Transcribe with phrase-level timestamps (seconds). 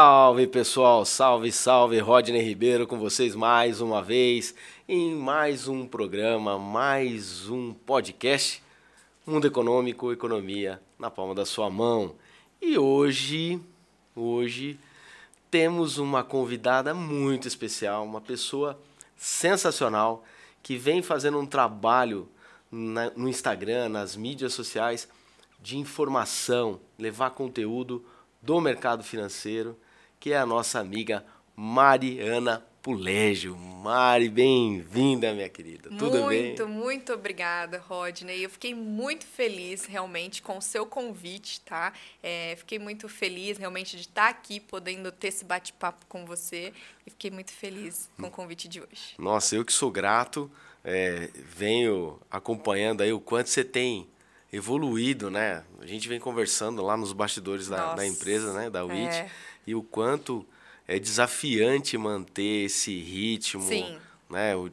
[0.00, 4.54] Salve pessoal, salve, salve, Rodney Ribeiro com vocês mais uma vez
[4.88, 8.62] em mais um programa, mais um podcast,
[9.26, 12.14] Mundo Econômico, Economia na palma da sua mão.
[12.62, 13.60] E hoje,
[14.14, 14.78] hoje
[15.50, 18.78] temos uma convidada muito especial, uma pessoa
[19.16, 20.22] sensacional
[20.62, 22.28] que vem fazendo um trabalho
[22.70, 25.08] na, no Instagram, nas mídias sociais
[25.60, 28.04] de informação, levar conteúdo
[28.40, 29.76] do mercado financeiro,
[30.20, 33.56] que é a nossa amiga Mariana Pulégio.
[33.56, 35.88] Mari, bem-vinda, minha querida.
[35.90, 36.46] Tudo muito, bem?
[36.46, 38.42] Muito, muito obrigada, Rodney.
[38.42, 41.92] Eu fiquei muito feliz, realmente, com o seu convite, tá?
[42.22, 46.72] É, fiquei muito feliz, realmente, de estar aqui, podendo ter esse bate-papo com você.
[47.06, 49.14] E fiquei muito feliz com o convite de hoje.
[49.18, 50.50] Nossa, eu que sou grato.
[50.84, 54.08] É, venho acompanhando aí o quanto você tem
[54.52, 55.64] evoluído, né?
[55.80, 58.70] A gente vem conversando lá nos bastidores da, da empresa, né?
[58.70, 59.14] Da WIT.
[59.14, 59.30] É.
[59.68, 60.46] E o quanto
[60.86, 63.98] é desafiante manter esse ritmo, Sim.
[64.30, 64.56] né?
[64.56, 64.70] O,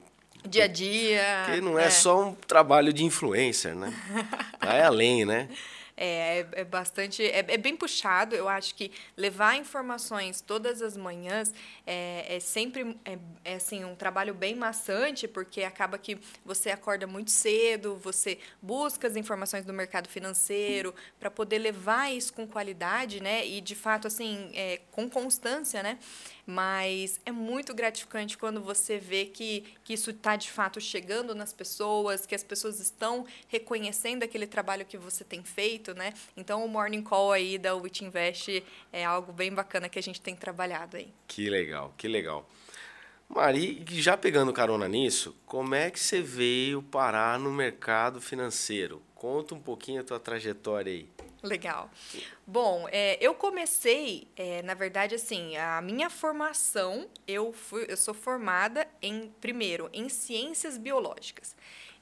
[0.47, 1.43] dia a dia.
[1.45, 3.93] Porque não é, é só um trabalho de influencer, né?
[4.63, 5.49] Vai além, né?
[5.97, 7.23] É, é, é bastante.
[7.23, 8.35] É, é, bem puxado.
[8.35, 11.53] Eu acho que levar informações todas as manhãs
[11.85, 17.07] é, é sempre é, é, assim, um trabalho bem maçante, porque acaba que você acorda
[17.07, 23.21] muito cedo, você busca as informações do mercado financeiro para poder levar isso com qualidade,
[23.21, 23.45] né?
[23.47, 25.97] E de fato, assim, é, com constância, né?
[26.45, 31.51] mas é muito gratificante quando você vê que, que isso está de fato chegando nas
[31.51, 36.13] pessoas, que as pessoas estão reconhecendo aquele trabalho que você tem feito, né?
[36.35, 40.21] Então o Morning Call aí da Witch Invest é algo bem bacana que a gente
[40.21, 41.13] tem trabalhado aí.
[41.27, 42.47] Que legal, que legal.
[43.27, 49.01] Mari, já pegando carona nisso, como é que você veio parar no mercado financeiro?
[49.15, 51.09] Conta um pouquinho a tua trajetória aí.
[51.41, 51.89] Legal.
[52.45, 58.13] Bom, é, eu comecei, é, na verdade, assim, a minha formação, eu, fui, eu sou
[58.13, 61.55] formada em, primeiro, em ciências biológicas.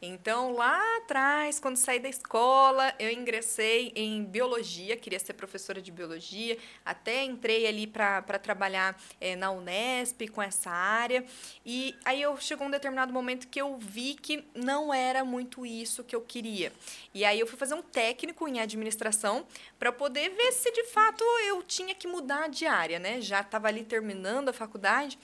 [0.05, 5.93] Então, lá atrás, quando saí da escola, eu ingressei em biologia, queria ser professora de
[5.93, 11.23] biologia, até entrei ali para trabalhar é, na Unesp com essa área.
[11.65, 16.03] E aí eu chegou um determinado momento que eu vi que não era muito isso
[16.03, 16.73] que eu queria.
[17.13, 19.47] E aí eu fui fazer um técnico em administração
[19.79, 23.21] para poder ver se de fato eu tinha que mudar de área, né?
[23.21, 25.17] Já estava ali terminando a faculdade.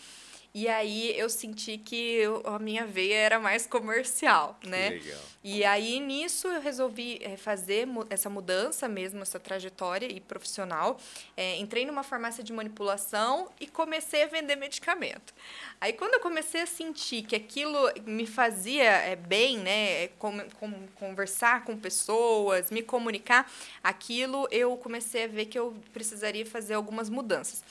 [0.53, 4.89] E aí eu senti que eu, a minha veia era mais comercial, né?
[4.89, 5.19] Legal.
[5.43, 10.99] E aí nisso eu resolvi é, fazer essa mudança mesmo, essa trajetória e profissional.
[11.37, 15.33] É, entrei numa farmácia de manipulação e comecei a vender medicamento.
[15.79, 20.07] Aí quando eu comecei a sentir que aquilo me fazia é, bem, né?
[20.19, 23.49] Com, com, conversar com pessoas, me comunicar,
[23.83, 27.63] aquilo eu comecei a ver que eu precisaria fazer algumas mudanças.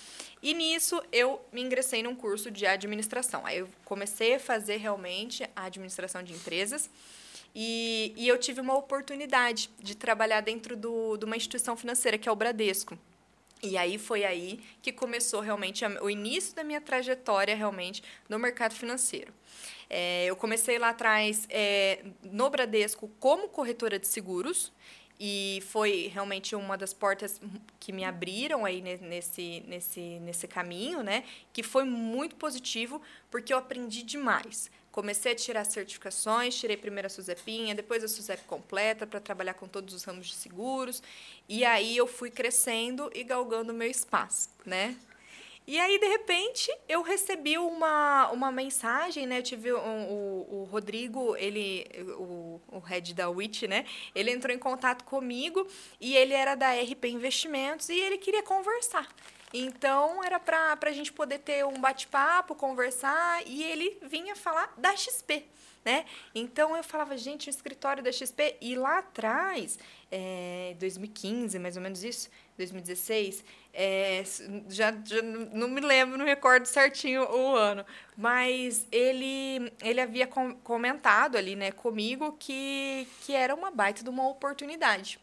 [0.43, 3.45] E nisso eu me ingressei num curso de administração.
[3.45, 6.89] Aí eu comecei a fazer realmente a administração de empresas.
[7.55, 12.29] E, e eu tive uma oportunidade de trabalhar dentro do, de uma instituição financeira, que
[12.29, 12.97] é o Bradesco.
[13.63, 18.39] E aí foi aí que começou realmente a, o início da minha trajetória realmente no
[18.39, 19.33] mercado financeiro.
[19.91, 24.73] É, eu comecei lá atrás é, no Bradesco como corretora de seguros
[25.21, 27.41] e foi realmente uma das portas
[27.81, 31.25] que me abriram aí nesse, nesse, nesse caminho, né?
[31.53, 34.71] Que foi muito positivo, porque eu aprendi demais.
[34.93, 39.69] Comecei a tirar certificações, tirei primeiro a SUSEPinha, depois a SUSEP completa para trabalhar com
[39.69, 41.03] todos os ramos de seguros.
[41.49, 44.97] E aí eu fui crescendo e galgando meu espaço, né?
[45.69, 49.41] E aí, de repente, eu recebi uma, uma mensagem, né?
[49.41, 51.87] Eu tive um, o, o Rodrigo, ele,
[52.17, 53.85] o, o head da WIT, né?
[54.15, 55.69] Ele entrou em contato comigo
[56.01, 59.07] e ele era da RP Investimentos e ele queria conversar.
[59.53, 64.97] Então, era para a gente poder ter um bate-papo, conversar, e ele vinha falar da
[64.97, 65.45] XP.
[65.85, 66.05] Né?
[66.35, 69.79] Então eu falava, gente, o escritório da XP, e lá atrás,
[70.11, 72.29] é, 2015, mais ou menos isso,
[72.59, 73.45] 2016,
[73.81, 74.25] é,
[74.69, 77.87] já, já não me lembro, não recordo certinho o ano,
[78.17, 84.11] mas ele, ele havia com, comentado ali né, comigo que, que era uma baita de
[84.11, 85.21] uma oportunidade.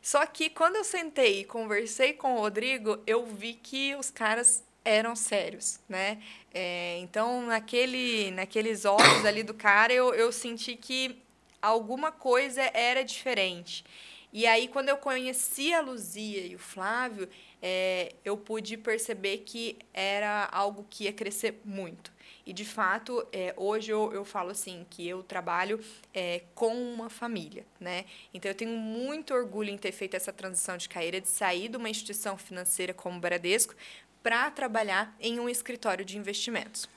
[0.00, 4.62] Só que quando eu sentei e conversei com o Rodrigo, eu vi que os caras
[4.84, 6.22] eram sérios, né?
[6.54, 11.20] É, então, naquele, naqueles olhos ali do cara, eu, eu senti que
[11.60, 13.84] alguma coisa era diferente.
[14.32, 17.28] E aí, quando eu conheci a Luzia e o Flávio,
[17.62, 22.12] é, eu pude perceber que era algo que ia crescer muito.
[22.44, 25.82] E, de fato, é, hoje eu, eu falo assim, que eu trabalho
[26.12, 28.04] é, com uma família, né?
[28.32, 31.76] Então, eu tenho muito orgulho em ter feito essa transição de carreira, de sair de
[31.76, 33.74] uma instituição financeira como o Bradesco
[34.22, 36.88] para trabalhar em um escritório de investimentos.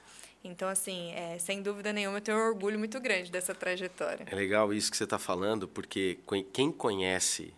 [0.43, 4.25] Então, assim, é, sem dúvida nenhuma, eu tenho um orgulho muito grande dessa trajetória.
[4.29, 6.19] É legal isso que você está falando, porque
[6.51, 7.53] quem conhece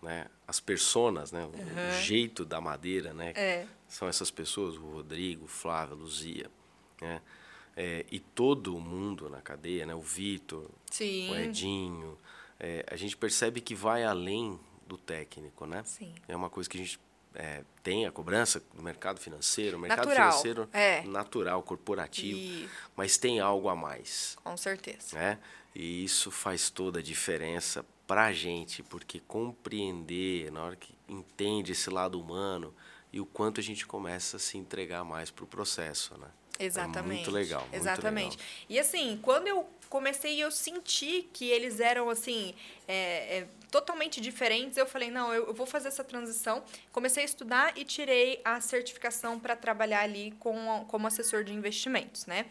[0.00, 1.50] né, as personas, né, uhum.
[1.52, 3.66] o jeito da madeira, né, é.
[3.88, 6.50] são essas pessoas, o Rodrigo, o Flávio, a Luzia,
[7.00, 7.20] né,
[7.76, 12.16] é, e todo mundo na cadeia, né, o Vitor, o Edinho,
[12.60, 15.82] é, a gente percebe que vai além do técnico, né?
[15.84, 16.12] Sim.
[16.26, 16.98] É uma coisa que a gente
[17.38, 21.02] é, tem a cobrança no mercado financeiro, o mercado natural, financeiro é.
[21.02, 22.68] natural, corporativo, e...
[22.96, 24.36] mas tem algo a mais.
[24.42, 25.16] Com certeza.
[25.16, 25.38] Né?
[25.72, 31.72] E isso faz toda a diferença para a gente, porque compreender, na hora que entende
[31.72, 32.74] esse lado humano
[33.12, 36.28] e o quanto a gente começa a se entregar mais para o processo, né?
[36.58, 36.98] Exatamente.
[36.98, 37.60] É muito legal.
[37.60, 38.36] Muito Exatamente.
[38.36, 38.46] Legal.
[38.68, 42.54] E assim, quando eu comecei, eu senti que eles eram assim
[42.86, 44.76] é, é, totalmente diferentes.
[44.76, 46.62] Eu falei, não, eu, eu, vou fazer essa transição.
[46.92, 52.26] Comecei a estudar e tirei a certificação para trabalhar ali com, como assessor de investimentos,
[52.26, 52.46] né?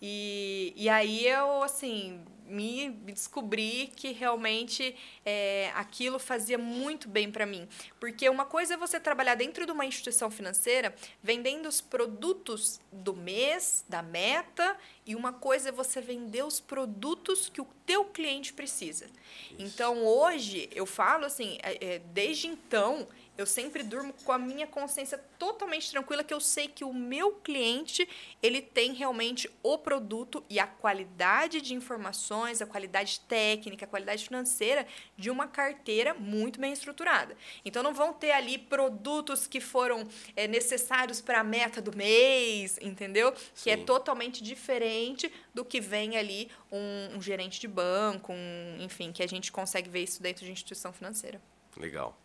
[0.00, 2.20] E, e aí eu, assim,
[2.50, 4.94] me descobri que realmente
[5.24, 7.68] é, aquilo fazia muito bem para mim.
[7.98, 13.14] Porque uma coisa é você trabalhar dentro de uma instituição financeira vendendo os produtos do
[13.14, 14.76] mês, da meta,
[15.06, 19.06] e uma coisa é você vender os produtos que o teu cliente precisa.
[19.06, 19.54] Isso.
[19.58, 23.06] Então, hoje, eu falo assim, é, é desde então,
[23.40, 27.32] eu sempre durmo com a minha consciência totalmente tranquila que eu sei que o meu
[27.32, 28.06] cliente,
[28.42, 34.24] ele tem realmente o produto e a qualidade de informações, a qualidade técnica, a qualidade
[34.24, 37.36] financeira de uma carteira muito bem estruturada.
[37.64, 40.06] Então não vão ter ali produtos que foram
[40.36, 43.34] é, necessários para a meta do mês, entendeu?
[43.54, 43.64] Sim.
[43.64, 49.12] Que é totalmente diferente do que vem ali um, um gerente de banco, um, enfim,
[49.12, 51.40] que a gente consegue ver isso dentro de instituição financeira.
[51.76, 52.16] Legal.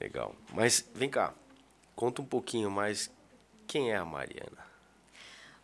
[0.00, 0.34] Legal.
[0.52, 1.34] Mas vem cá,
[1.94, 3.10] conta um pouquinho mais
[3.66, 4.66] quem é a Mariana.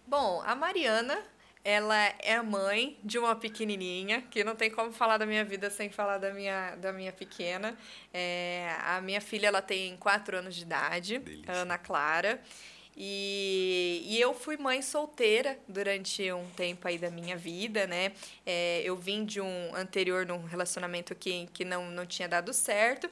[0.06, 1.22] Bom, a Mariana,
[1.62, 5.90] ela é mãe de uma pequenininha, que não tem como falar da minha vida sem
[5.90, 7.76] falar da minha, da minha pequena.
[8.12, 11.52] É, a minha filha, ela tem quatro anos de idade, Delícia.
[11.52, 12.40] Ana Clara.
[12.96, 18.12] E, e eu fui mãe solteira durante um tempo aí da minha vida, né?
[18.44, 23.08] É, eu vim de um anterior num relacionamento que, que não, não tinha dado certo.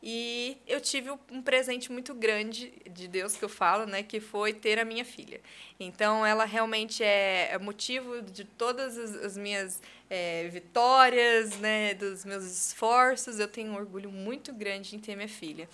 [0.00, 4.52] E eu tive um presente muito grande de Deus que eu falo, né, que foi
[4.52, 5.40] ter a minha filha.
[5.78, 12.24] Então, ela realmente é, é motivo de todas as, as minhas é, vitórias, né, dos
[12.24, 13.40] meus esforços.
[13.40, 15.68] Eu tenho um orgulho muito grande em ter minha filha.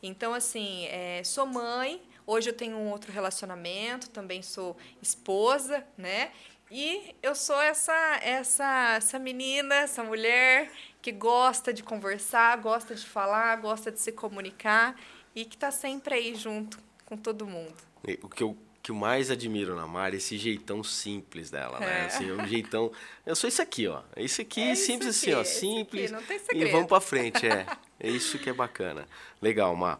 [0.00, 2.00] Então, assim, é, sou mãe.
[2.26, 6.30] Hoje eu tenho um outro relacionamento, também sou esposa, né?
[6.70, 7.92] E eu sou essa
[8.22, 10.70] essa essa menina, essa mulher
[11.02, 14.98] que gosta de conversar, gosta de falar, gosta de se comunicar
[15.34, 17.76] e que está sempre aí junto com todo mundo.
[18.22, 22.02] O que eu que eu mais admiro na Mari é esse jeitão simples dela, né?
[22.02, 22.04] É.
[22.04, 22.92] Assim, é um jeitão.
[23.24, 24.02] Eu sou isso aqui, ó.
[24.14, 25.44] Isso aqui, é simples aqui, assim, ó.
[25.44, 26.04] Simples.
[26.04, 26.68] Aqui, não tem segredo.
[26.68, 27.64] E vamos para frente, é.
[27.98, 29.08] É isso que é bacana.
[29.40, 29.98] Legal, Mar.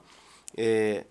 [0.54, 1.06] É,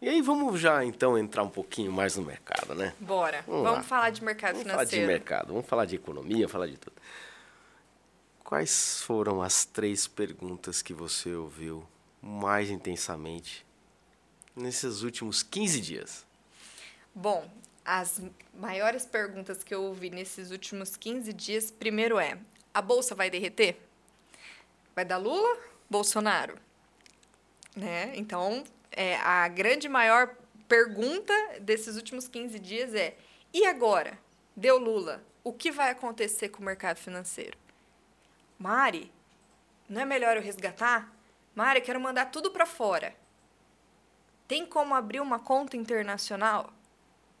[0.00, 2.94] e aí vamos já então entrar um pouquinho mais no mercado, né?
[3.00, 3.42] Bora.
[3.46, 4.90] Vamos, vamos falar de mercado vamos financeiro.
[4.90, 6.96] Falar de mercado, vamos falar de economia, falar de tudo.
[8.44, 11.86] Quais foram as três perguntas que você ouviu
[12.22, 13.66] mais intensamente
[14.56, 16.26] nesses últimos 15 dias?
[17.14, 17.50] Bom,
[17.84, 18.22] as
[18.54, 22.38] maiores perguntas que eu ouvi nesses últimos 15 dias, primeiro é:
[22.72, 23.80] a bolsa vai derreter?
[24.94, 25.58] Vai dar Lula?
[25.90, 26.56] Bolsonaro?
[27.74, 28.12] Né?
[28.14, 28.64] Então,
[28.98, 30.34] é, a grande maior
[30.66, 33.16] pergunta desses últimos 15 dias é:
[33.54, 34.18] e agora?
[34.56, 35.24] Deu Lula.
[35.44, 37.56] O que vai acontecer com o mercado financeiro?
[38.58, 39.12] Mari,
[39.88, 41.14] não é melhor eu resgatar?
[41.54, 43.14] Mari, quero mandar tudo para fora.
[44.48, 46.72] Tem como abrir uma conta internacional?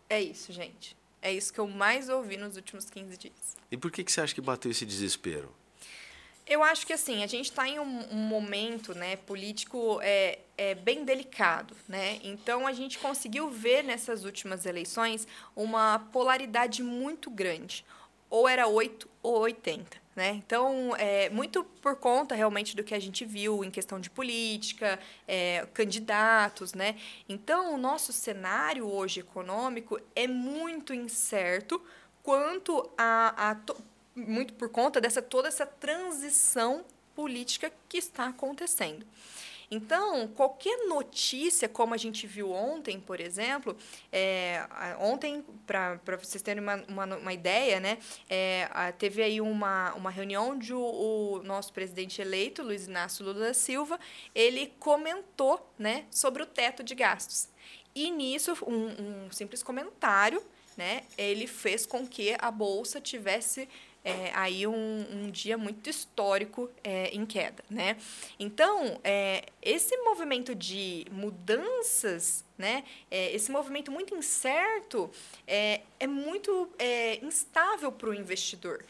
[0.08, 0.96] É isso, gente.
[1.20, 3.56] É isso que eu mais ouvi nos últimos 15 dias.
[3.68, 5.52] E por que, que você acha que bateu esse desespero?
[6.48, 10.74] Eu acho que assim, a gente está em um, um, momento né, político é, é
[10.74, 11.76] bem delicado.
[11.86, 12.18] Né?
[12.24, 17.84] Então a gente conseguiu ver nessas últimas eleições uma polaridade muito grande.
[18.30, 20.08] Ou era 8 ou 80.
[20.16, 20.30] Né?
[20.30, 24.98] Então, é, muito por conta realmente do que a gente viu em questão de política,
[25.28, 26.74] é, candidatos.
[26.74, 26.96] Né?
[27.28, 31.80] Então, o nosso cenário hoje econômico é muito incerto
[32.22, 33.54] quanto a, a
[34.18, 36.84] muito por conta dessa toda essa transição
[37.14, 39.06] política que está acontecendo.
[39.70, 43.76] Então, qualquer notícia, como a gente viu ontem, por exemplo,
[44.10, 44.66] é,
[44.98, 47.98] ontem, para vocês terem uma, uma, uma ideia, né,
[48.30, 48.66] é,
[48.98, 53.54] teve aí uma, uma reunião onde o, o, nosso presidente eleito, Luiz Inácio Lula da
[53.54, 54.00] Silva,
[54.34, 57.48] ele comentou né, sobre o teto de gastos.
[57.94, 60.42] E nisso, um, um simples comentário,
[60.78, 63.68] né, ele fez com que a bolsa tivesse
[64.08, 67.98] é, aí um, um, dia muito histórico é, em queda, né?
[68.38, 72.84] Então, é, esse movimento de mudanças, né?
[73.10, 75.10] É, esse movimento muito incerto
[75.46, 78.82] é, é muito é, instável para o investidor.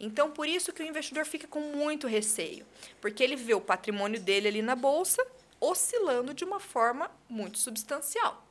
[0.00, 2.64] Então, por isso que o investidor fica com muito receio,
[3.00, 5.24] porque ele vê o patrimônio dele ali na bolsa
[5.60, 8.42] oscilando de uma forma muito substancial,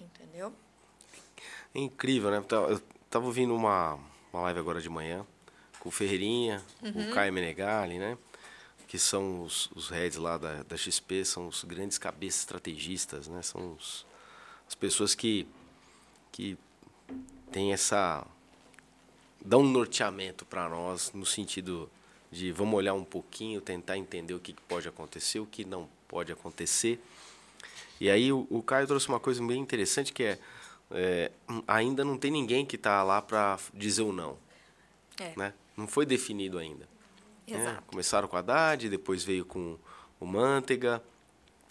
[0.00, 0.52] entendeu?
[1.74, 2.38] É incrível, né?
[2.50, 3.98] Eu estava ouvindo uma,
[4.32, 5.24] uma live agora de manhã
[5.88, 7.08] o Ferreirinha, uhum.
[7.10, 8.18] o Caio Menegali, né?
[8.86, 13.40] Que são os, os heads lá da, da XP, são os grandes cabeças estrategistas, né?
[13.40, 14.06] São os,
[14.66, 15.48] as pessoas que,
[16.30, 16.58] que
[17.50, 18.26] têm essa...
[19.42, 21.90] dão um norteamento para nós no sentido
[22.30, 26.30] de vamos olhar um pouquinho, tentar entender o que, pode acontecer, o que não pode
[26.30, 27.02] acontecer.
[27.98, 30.38] E aí o, o Caio trouxe uma coisa bem interessante que é,
[30.90, 31.32] é
[31.66, 34.36] ainda não tem ninguém que está lá para dizer o não.
[35.18, 35.32] É.
[35.34, 35.54] Né?
[35.78, 36.88] Não foi definido ainda.
[37.46, 37.78] Né?
[37.86, 39.78] Começaram com a Haddad, depois veio com
[40.18, 41.00] o Manteiga.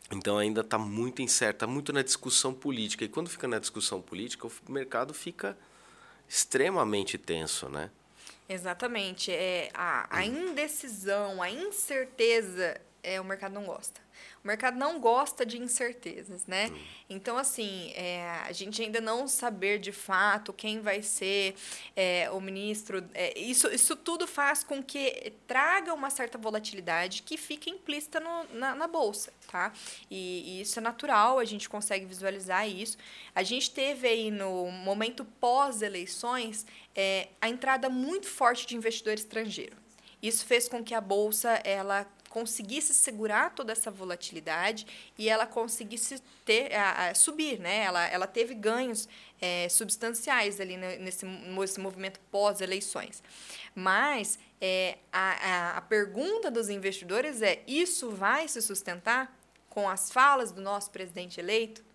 [0.10, 3.04] Então ainda está muito incerto, está muito na discussão política.
[3.04, 5.58] E quando fica na discussão política, o mercado fica
[6.28, 7.92] extremamente tenso, né?
[8.48, 9.30] Exatamente.
[9.30, 14.00] É, a, a indecisão, a incerteza, é, o mercado não gosta.
[14.48, 16.68] O mercado não gosta de incertezas, né?
[16.68, 16.80] Hum.
[17.10, 21.54] Então, assim, é, a gente ainda não saber de fato quem vai ser
[21.94, 27.36] é, o ministro, é, isso, isso tudo faz com que traga uma certa volatilidade que
[27.36, 29.74] fica implícita no, na, na, bolsa, tá?
[30.10, 32.98] E, e, isso é natural, a gente consegue visualizar isso.
[33.36, 39.76] A gente teve aí no momento pós-eleições é, a entrada muito forte de investidor estrangeiro.
[40.22, 44.86] Isso fez com que a bolsa ela conseguisse segurar toda essa volatilidade
[45.18, 47.84] e ela conseguisse ter a, a subir, né?
[47.84, 49.08] Ela, ela teve ganhos
[49.42, 53.24] é, substanciais ali nesse, nesse movimento pós-eleições.
[53.74, 59.36] Mas é, a, a, pergunta dos investidores é: isso vai se sustentar
[59.70, 61.86] com as falas do nosso presidente eleito?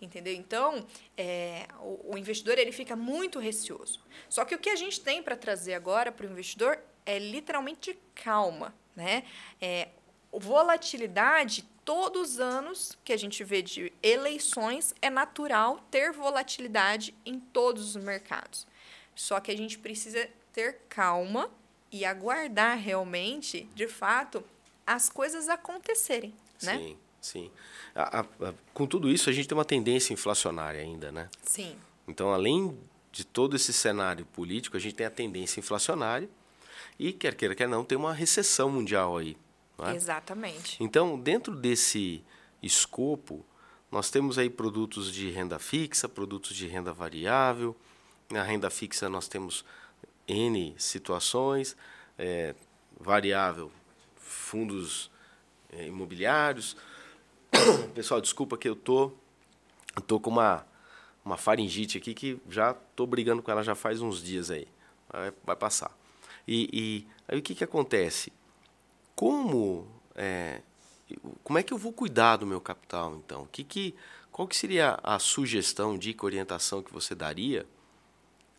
[0.00, 0.32] entendeu?
[0.32, 4.00] Então, é, o, o, investidor ele fica muito receoso.
[4.28, 7.98] Só que o que a gente tem para trazer agora para o investidor é literalmente
[8.14, 9.22] calma, né?
[9.60, 9.88] É,
[10.32, 17.38] volatilidade, todos os anos que a gente vê de eleições, é natural ter volatilidade em
[17.38, 18.66] todos os mercados.
[19.14, 21.48] Só que a gente precisa ter calma
[21.90, 24.44] e aguardar realmente, de fato,
[24.84, 26.76] as coisas acontecerem, né?
[26.76, 27.50] Sim, sim.
[27.94, 31.30] A, a, a, com tudo isso, a gente tem uma tendência inflacionária ainda, né?
[31.42, 31.78] Sim.
[32.06, 32.76] Então, além
[33.12, 36.28] de todo esse cenário político, a gente tem a tendência inflacionária
[36.98, 39.36] e, quer queira, quer não, tem uma recessão mundial aí.
[39.78, 39.94] É?
[39.94, 40.76] Exatamente.
[40.82, 42.24] Então, dentro desse
[42.62, 43.44] escopo,
[43.90, 47.76] nós temos aí produtos de renda fixa, produtos de renda variável.
[48.30, 49.64] Na renda fixa nós temos
[50.26, 51.76] N situações,
[52.18, 52.54] é,
[52.98, 53.70] variável,
[54.16, 55.10] fundos
[55.72, 56.76] é, imobiliários.
[57.94, 59.12] Pessoal, desculpa que eu tô,
[60.06, 60.66] tô com uma,
[61.24, 64.68] uma faringite aqui que já tô brigando com ela já faz uns dias aí.
[65.08, 65.97] Vai, vai passar.
[66.48, 68.32] E, e aí o que, que acontece?
[69.14, 70.62] Como é,
[71.44, 73.46] como é que eu vou cuidar do meu capital então?
[73.52, 73.94] Que, que,
[74.32, 77.66] qual que seria a sugestão, dica, orientação que você daria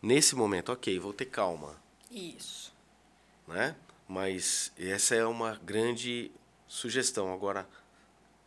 [0.00, 0.70] nesse momento?
[0.70, 1.76] Ok, vou ter calma.
[2.10, 2.72] Isso.
[3.48, 3.74] Né?
[4.06, 6.30] Mas essa é uma grande
[6.68, 7.32] sugestão.
[7.32, 7.68] Agora,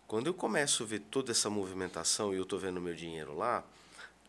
[0.07, 3.63] quando eu começo a ver toda essa movimentação e eu estou vendo meu dinheiro lá,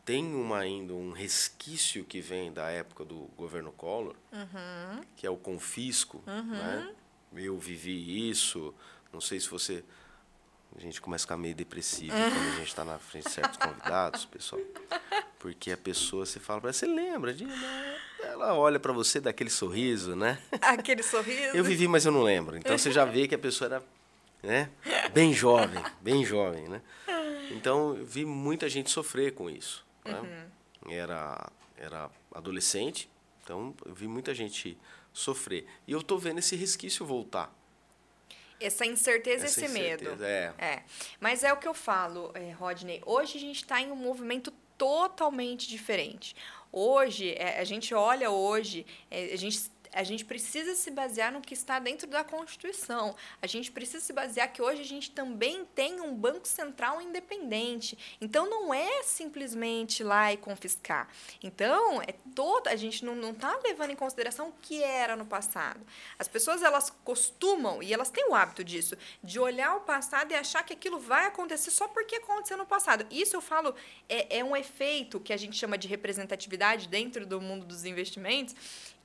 [0.04, 5.00] tem uma, ainda um resquício que vem da época do governo Collor, uhum.
[5.16, 6.23] que é o confisco.
[6.26, 6.50] Uhum.
[6.50, 6.94] Né?
[7.37, 8.75] Eu vivi isso.
[9.12, 9.82] Não sei se você.
[10.76, 13.56] A gente começa a ficar meio depressivo quando a gente está na frente de certos
[13.56, 14.61] convidados, pessoal.
[15.38, 17.46] Porque a pessoa, você fala para você lembra de.
[18.23, 20.38] Ela olha para você, dá aquele sorriso, né?
[20.61, 21.56] Aquele sorriso.
[21.56, 22.56] Eu vivi, mas eu não lembro.
[22.56, 23.82] Então você já vê que a pessoa era
[24.42, 24.70] né?
[25.12, 26.82] bem jovem, bem jovem, né?
[27.50, 29.84] Então eu vi muita gente sofrer com isso.
[30.04, 30.20] Né?
[30.20, 30.92] Uhum.
[30.92, 33.11] Era, era adolescente,
[33.42, 34.76] então eu vi muita gente
[35.12, 35.66] sofrer.
[35.87, 37.52] E eu estou vendo esse resquício voltar.
[38.61, 40.25] Essa incerteza, Essa esse incerteza, medo.
[40.25, 40.54] É.
[40.58, 40.82] é.
[41.20, 43.02] Mas é o que eu falo, é, Rodney.
[43.04, 46.34] Hoje a gente está em um movimento totalmente diferente.
[46.73, 51.40] Hoje, é, a gente olha hoje, é, a gente a gente precisa se basear no
[51.40, 53.14] que está dentro da Constituição.
[53.40, 57.96] A gente precisa se basear que hoje a gente também tem um Banco Central independente.
[58.20, 61.08] Então, não é simplesmente ir lá e confiscar.
[61.42, 65.80] Então, é toda a gente não está levando em consideração o que era no passado.
[66.18, 70.34] As pessoas, elas costumam, e elas têm o hábito disso, de olhar o passado e
[70.34, 73.06] achar que aquilo vai acontecer só porque aconteceu no passado.
[73.10, 73.74] Isso, eu falo,
[74.08, 78.54] é, é um efeito que a gente chama de representatividade dentro do mundo dos investimentos,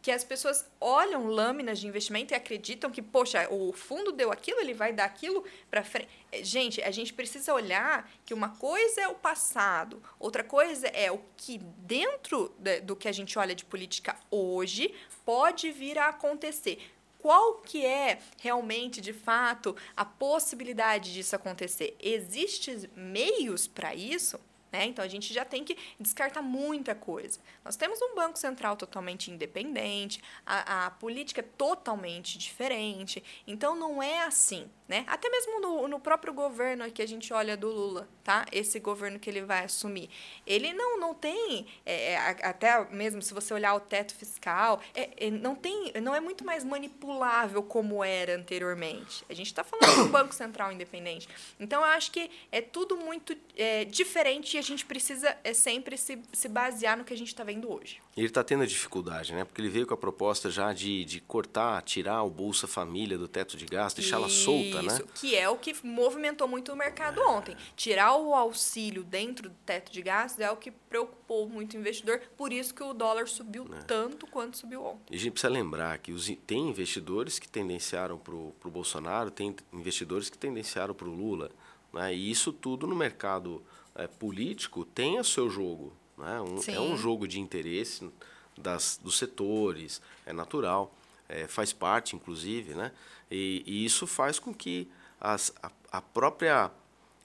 [0.02, 4.60] que as pessoas olham lâminas de investimento e acreditam que, poxa, o fundo deu aquilo,
[4.60, 6.08] ele vai dar aquilo para frente.
[6.32, 11.12] É, gente, a gente precisa olhar que uma coisa é o passado, outra coisa é
[11.12, 14.94] o que dentro do que a gente olha de política hoje
[15.26, 16.80] pode vir a acontecer.
[17.20, 21.98] Qual que é realmente, de fato, a possibilidade disso acontecer?
[22.00, 24.40] Existem meios para isso?
[24.72, 24.86] Né?
[24.86, 27.40] Então, a gente já tem que descartar muita coisa.
[27.66, 33.24] Nós temos um Banco Central totalmente independente, a, a política é totalmente diferente.
[33.48, 34.70] Então, não é assim.
[34.90, 35.04] Né?
[35.06, 38.44] Até mesmo no, no próprio governo que a gente olha do Lula, tá?
[38.52, 40.10] esse governo que ele vai assumir.
[40.48, 45.28] Ele não, não tem, é, é até mesmo se você olhar o teto fiscal, é,
[45.28, 49.24] é, não, tem, não é muito mais manipulável como era anteriormente.
[49.30, 51.30] A gente está falando de um Banco Central independente.
[51.60, 56.22] Então, eu acho que é tudo muito é, diferente a gente precisa é sempre se,
[56.32, 58.02] se basear no que a gente está vendo hoje.
[58.16, 59.44] Ele está tendo dificuldade, né?
[59.44, 63.28] Porque ele veio com a proposta já de, de cortar, tirar o Bolsa Família do
[63.28, 64.94] teto de gasto, deixá-la solta, né?
[64.94, 67.56] Isso, que é o que movimentou muito o mercado ontem.
[67.76, 72.22] Tirar o auxílio dentro do teto de gastos é o que preocupou muito o investidor,
[72.36, 73.82] por isso que o dólar subiu é.
[73.84, 75.14] tanto quanto subiu ontem.
[75.14, 79.56] E a gente precisa lembrar que os, tem investidores que tendenciaram para o Bolsonaro, tem
[79.72, 81.52] investidores que tendenciaram para o Lula,
[81.94, 82.14] né?
[82.14, 83.64] e isso tudo no mercado
[84.00, 85.94] é, político tem o seu jogo.
[86.18, 86.42] Né?
[86.42, 88.10] Um, é um jogo de interesse
[88.58, 90.94] das, dos setores, é natural,
[91.28, 92.92] é, faz parte, inclusive, né?
[93.30, 94.90] E, e, isso faz com que
[95.22, 96.72] as, a, a, própria,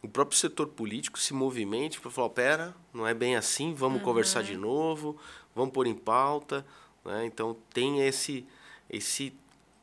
[0.02, 4.04] o próprio setor político se movimente para falar, pera, não é bem assim, vamos uhum.
[4.04, 5.18] conversar de novo,
[5.54, 6.66] vamos pôr em pauta.
[7.04, 7.24] Né?
[7.24, 8.46] Então, tem esse,
[8.90, 9.32] esse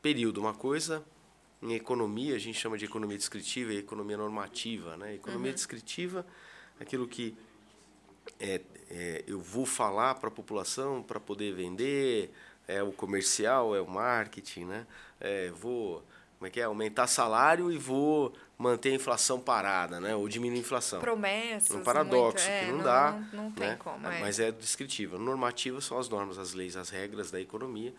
[0.00, 0.40] período.
[0.40, 1.04] Uma coisa
[1.60, 4.96] em economia, a gente chama de economia descritiva e economia normativa.
[4.96, 5.14] Né?
[5.14, 5.54] Economia uhum.
[5.56, 6.24] descritiva
[6.82, 7.36] aquilo que
[8.38, 12.32] é, é, eu vou falar para a população para poder vender,
[12.68, 14.86] é o comercial, é o marketing, né?
[15.20, 16.04] É, vou
[16.38, 16.64] como é que é?
[16.64, 20.16] aumentar salário e vou manter a inflação parada, né?
[20.16, 21.00] Ou diminuir a inflação.
[21.00, 21.70] Promessas.
[21.70, 23.12] Um paradoxo, muito, é, que não, não dá.
[23.32, 23.76] Não, não tem né?
[23.76, 24.06] como.
[24.08, 24.20] É.
[24.20, 25.18] Mas é descritiva.
[25.18, 27.94] Normativa são as normas, as leis, as regras da economia.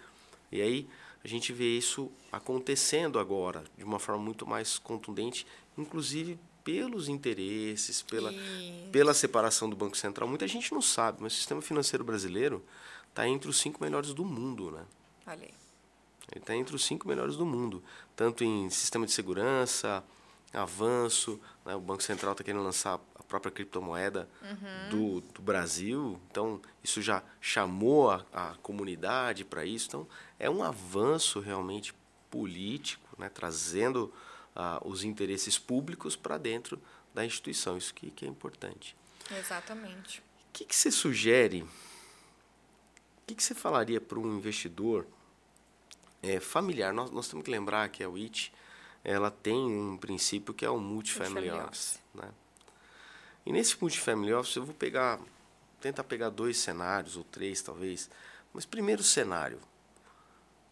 [0.51, 0.89] E aí
[1.23, 8.01] a gente vê isso acontecendo agora de uma forma muito mais contundente, inclusive pelos interesses,
[8.01, 8.33] pela,
[8.91, 10.27] pela separação do Banco Central.
[10.27, 12.63] Muita gente não sabe, mas o sistema financeiro brasileiro
[13.09, 14.71] está entre os cinco melhores do mundo.
[14.71, 14.83] Né?
[15.27, 15.53] Olha Ele
[16.35, 17.83] está entre os cinco melhores do mundo,
[18.15, 20.03] tanto em sistema de segurança,
[20.53, 21.39] avanço.
[21.65, 21.75] Né?
[21.75, 24.89] O Banco Central está querendo lançar a própria criptomoeda uhum.
[24.89, 29.87] do, do Brasil, então isso já chamou a, a comunidade para isso.
[29.87, 30.07] Então
[30.39, 31.93] é um avanço realmente
[32.29, 33.29] político, né?
[33.29, 34.13] trazendo
[34.55, 36.81] ah, os interesses públicos para dentro
[37.13, 37.77] da instituição.
[37.77, 38.95] Isso que, que é importante.
[39.31, 40.19] Exatamente.
[40.19, 41.61] O que, que você sugere?
[41.63, 41.67] O
[43.27, 45.07] que, que você falaria para um investidor
[46.21, 46.93] é, familiar?
[46.93, 48.53] Nós, nós temos que lembrar que a WIT
[49.03, 51.63] ela tem um princípio que é o multifamily office.
[51.65, 52.29] office né?
[53.45, 55.19] E nesse multifamily office eu vou pegar,
[55.81, 58.09] tentar pegar dois cenários, ou três talvez.
[58.53, 59.59] Mas primeiro cenário,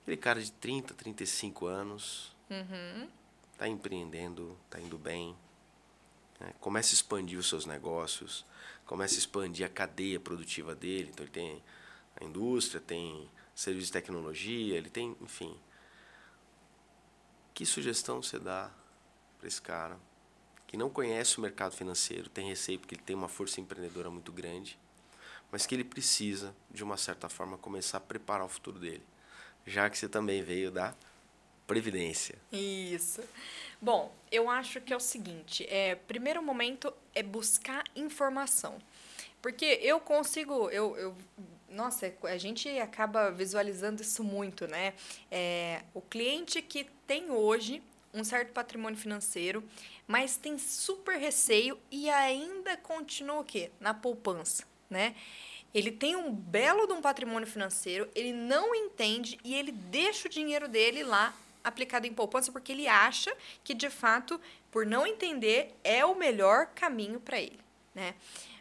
[0.02, 3.10] aquele cara de 30, 35 anos, uhum
[3.62, 5.38] está empreendendo, está indo bem.
[6.40, 6.52] Né?
[6.60, 8.44] A expandir os seus negócios,
[8.88, 11.12] comece a expandir a cadeia produtiva dele.
[11.14, 11.64] Então, ele tem
[12.20, 15.56] a indústria, tem serviço de tecnologia, ele tem, enfim.
[17.54, 18.72] Que sugestão você dá
[19.38, 20.00] para esse cara
[20.66, 24.32] que não conhece o mercado financeiro, tem receio porque ele tem uma força empreendedora muito
[24.32, 24.80] grande,
[25.52, 29.04] mas que ele precisa, de uma certa forma, começar a preparar o futuro dele,
[29.68, 30.96] já que você também veio da
[31.72, 32.36] Previdência.
[32.52, 33.24] Isso.
[33.82, 38.78] Bom, eu acho que é o seguinte: é, primeiro momento é buscar informação.
[39.42, 41.16] Porque eu consigo, eu, eu
[41.70, 44.94] nossa, a gente acaba visualizando isso muito, né?
[45.32, 47.82] É, o cliente que tem hoje
[48.14, 49.64] um certo patrimônio financeiro,
[50.06, 53.72] mas tem super receio e ainda continua o quê?
[53.80, 55.16] Na poupança, né?
[55.74, 60.30] Ele tem um belo de um patrimônio financeiro, ele não entende e ele deixa o
[60.30, 65.76] dinheiro dele lá aplicado em poupança porque ele acha que, de fato, por não entender,
[65.84, 67.60] é o melhor caminho para ele.
[67.94, 68.16] Né?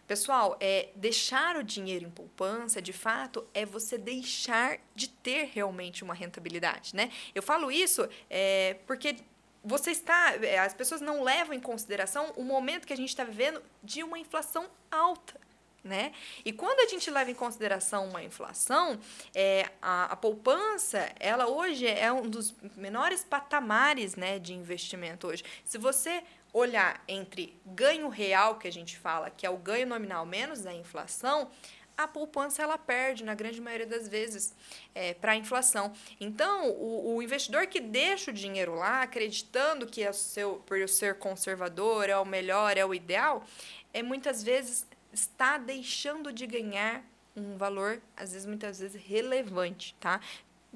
[0.06, 6.02] Pessoal, é, deixar o dinheiro em poupança, de fato, é você deixar de ter realmente
[6.02, 7.12] uma rentabilidade, né?
[7.32, 9.14] Eu falo isso é, porque
[9.62, 13.22] você está, é, as pessoas não levam em consideração o momento que a gente está
[13.22, 15.38] vivendo de uma inflação alta.
[15.82, 16.12] Né?
[16.44, 19.00] E quando a gente leva em consideração uma inflação,
[19.34, 25.42] é, a, a, poupança, ela hoje é um dos menores patamares né, de investimento hoje.
[25.64, 30.26] Se você olhar entre ganho real, que a gente fala, que é o ganho nominal
[30.26, 31.50] menos a inflação,
[31.96, 34.54] a poupança ela perde na grande maioria das vezes
[34.94, 35.92] é, para a inflação.
[36.18, 41.18] Então, o, o, investidor que deixa o dinheiro lá, acreditando que é seu, por ser
[41.18, 43.44] conservador é o melhor, é o ideal,
[43.92, 47.04] é muitas vezes está deixando de ganhar
[47.36, 50.20] um valor, às vezes, muitas vezes, relevante, tá?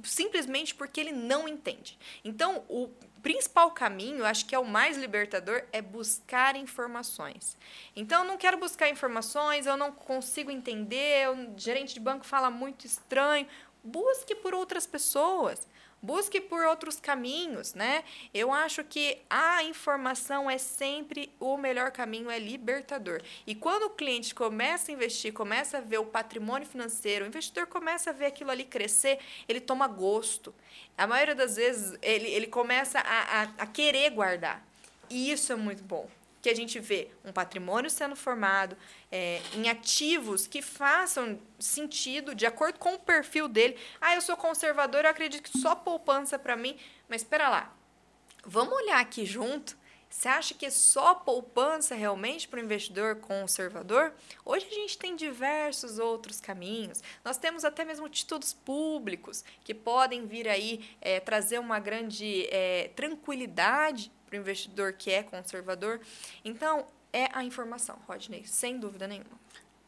[0.03, 1.99] Simplesmente porque ele não entende.
[2.25, 2.89] Então, o
[3.23, 7.57] principal caminho, acho que é o mais libertador, é buscar informações.
[7.95, 12.51] Então, eu não quero buscar informações, eu não consigo entender, o gerente de banco fala
[12.51, 13.47] muito estranho.
[13.83, 15.67] Busque por outras pessoas.
[16.05, 18.05] Busque por outros caminhos, né?
[18.35, 23.23] Eu acho que a informação é sempre o melhor caminho, é libertador.
[23.47, 27.67] E quando o cliente começa a investir, começa a ver o patrimônio financeiro, o investidor
[27.69, 30.55] começa a ver aquilo ali crescer, ele toma gosto.
[30.99, 34.63] A maioria das vezes ele, ele começa a, a, a querer guardar.
[35.09, 36.07] E isso é muito bom
[36.45, 38.77] que a gente vê um patrimônio sendo formado
[39.11, 43.79] é, em ativos que façam sentido de acordo com o perfil dele.
[43.99, 46.77] Ah, eu sou conservador, eu acredito que só poupança para mim.
[47.09, 47.75] Mas espera lá,
[48.45, 49.75] vamos olhar aqui junto.
[50.11, 54.13] Você acha que é só poupança realmente para o investidor conservador?
[54.45, 57.03] Hoje a gente tem diversos outros caminhos.
[57.25, 62.91] Nós temos até mesmo títulos públicos que podem vir aí é, trazer uma grande é,
[62.95, 66.01] tranquilidade para o investidor que é conservador.
[66.45, 69.39] Então, é a informação, Rodney, sem dúvida nenhuma.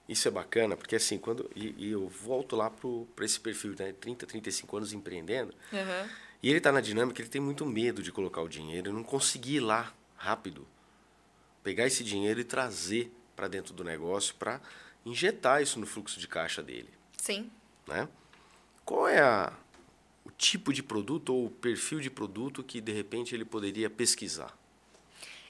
[0.09, 1.51] Isso é bacana, porque assim, quando.
[1.55, 3.93] E, e eu volto lá para esse perfil, né?
[3.93, 5.53] 30, 35 anos empreendendo.
[5.73, 6.09] Uhum.
[6.43, 9.57] E ele está na dinâmica, ele tem muito medo de colocar o dinheiro, não conseguir
[9.57, 10.67] ir lá rápido,
[11.65, 14.61] pegar esse dinheiro e trazer para dentro do negócio para
[15.05, 16.91] injetar isso no fluxo de caixa dele.
[17.17, 17.51] Sim.
[17.89, 18.09] Né?
[18.85, 19.53] Qual é a,
[20.27, 24.59] o tipo de produto ou o perfil de produto que de repente ele poderia pesquisar?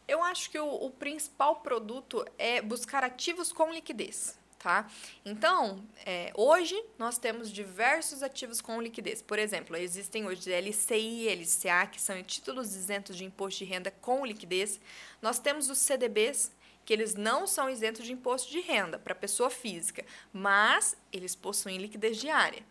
[0.07, 4.39] Eu acho que o, o principal produto é buscar ativos com liquidez.
[4.59, 4.91] Tá?
[5.25, 9.23] Então, é, hoje nós temos diversos ativos com liquidez.
[9.23, 13.91] Por exemplo, existem hoje LCI e LCA, que são títulos isentos de imposto de renda
[13.91, 14.81] com liquidez.
[15.23, 16.53] Nós temos os CDBs,
[16.85, 21.79] que eles não são isentos de imposto de renda para pessoa física, mas eles possuem
[21.79, 22.63] liquidez diária.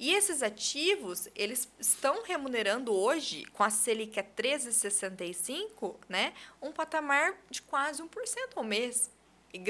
[0.00, 6.32] E esses ativos, eles estão remunerando hoje, com a Selic a 13,65, né,
[6.62, 8.08] um patamar de quase 1%
[8.56, 9.10] ao mês,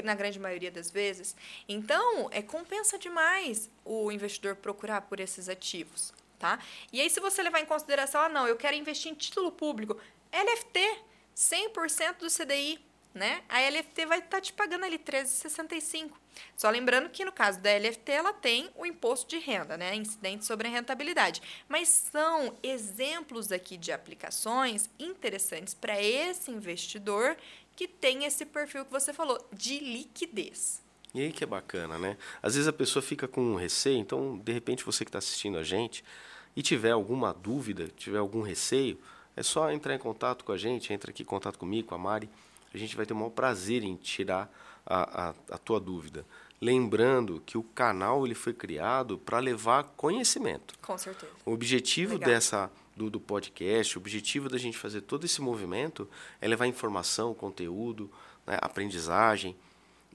[0.01, 1.35] na grande maioria das vezes.
[1.67, 6.13] Então, é, compensa demais o investidor procurar por esses ativos.
[6.39, 6.59] Tá?
[6.93, 9.99] E aí, se você levar em consideração, ah, não, eu quero investir em título público,
[10.31, 10.79] LFT,
[11.35, 12.79] 100% do CDI,
[13.13, 13.41] né?
[13.49, 16.11] A LFT vai estar tá te pagando ali 13,65.
[16.55, 20.45] Só lembrando que no caso da LFT ela tem o imposto de renda, né, incidente
[20.45, 21.41] sobre a rentabilidade.
[21.67, 27.35] Mas são exemplos aqui de aplicações interessantes para esse investidor
[27.75, 30.81] que tem esse perfil que você falou de liquidez.
[31.13, 32.17] E aí que é bacana, né?
[32.41, 35.63] Às vezes a pessoa fica com receio, então de repente você que está assistindo a
[35.63, 36.03] gente
[36.55, 38.97] e tiver alguma dúvida, tiver algum receio,
[39.35, 41.97] é só entrar em contato com a gente, entra aqui em contato comigo, com a
[41.97, 42.29] Mari
[42.73, 44.51] a gente vai ter o maior prazer em tirar
[44.85, 46.25] a, a, a tua dúvida.
[46.59, 50.75] Lembrando que o canal ele foi criado para levar conhecimento.
[50.79, 51.31] Com certeza.
[51.45, 52.29] O objetivo Legal.
[52.29, 56.07] dessa do, do podcast, o objetivo da gente fazer todo esse movimento
[56.39, 58.11] é levar informação, conteúdo,
[58.45, 59.55] né, aprendizagem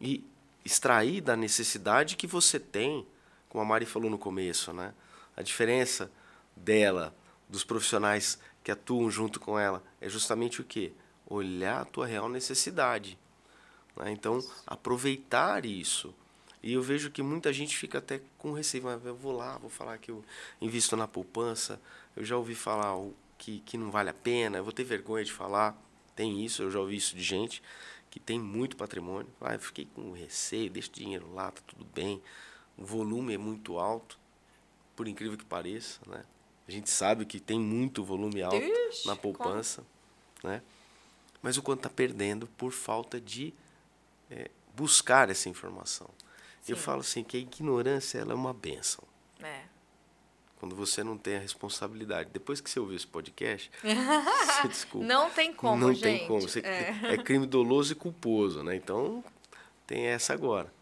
[0.01, 0.25] e
[0.65, 3.07] extrair da necessidade que você tem,
[3.49, 4.93] como a Mari falou no começo, né?
[5.37, 6.11] A diferença
[6.57, 7.15] dela,
[7.49, 10.93] dos profissionais que atuam junto com ela, é justamente o quê?
[11.27, 13.19] Olhar a tua real necessidade.
[13.97, 14.13] Né?
[14.13, 16.15] Então, aproveitar isso.
[16.63, 18.85] E eu vejo que muita gente fica até com receio.
[18.85, 20.25] Mas eu vou lá, vou falar que eu
[20.61, 21.81] invisto na poupança.
[22.15, 22.97] Eu já ouvi falar
[23.39, 24.59] que, que não vale a pena.
[24.59, 25.77] Eu vou ter vergonha de falar.
[26.15, 27.63] Tem isso, eu já ouvi isso de gente
[28.17, 29.31] que tem muito patrimônio.
[29.39, 32.23] Ah, eu fiquei com receio, deixa o dinheiro lá, tá tudo bem.
[32.75, 34.19] O volume é muito alto,
[34.97, 36.25] por incrível que pareça, né?
[36.67, 39.85] A gente sabe que tem muito volume alto Ixi, na poupança,
[40.41, 40.55] como?
[40.55, 40.63] né?
[41.47, 43.55] Mas o quanto está perdendo por falta de
[44.29, 46.11] é, buscar essa informação.
[46.61, 46.73] Sim.
[46.73, 49.05] Eu falo assim que a ignorância ela é uma benção.
[49.41, 49.63] É.
[50.59, 52.31] Quando você não tem a responsabilidade.
[52.33, 55.07] Depois que você ouviu esse podcast, você desculpa.
[55.07, 56.03] Não tem como, Não gente.
[56.03, 56.41] tem como.
[56.41, 57.13] Você, é.
[57.13, 58.75] é crime doloso e culposo, né?
[58.75, 59.23] Então,
[59.87, 60.75] tem essa agora.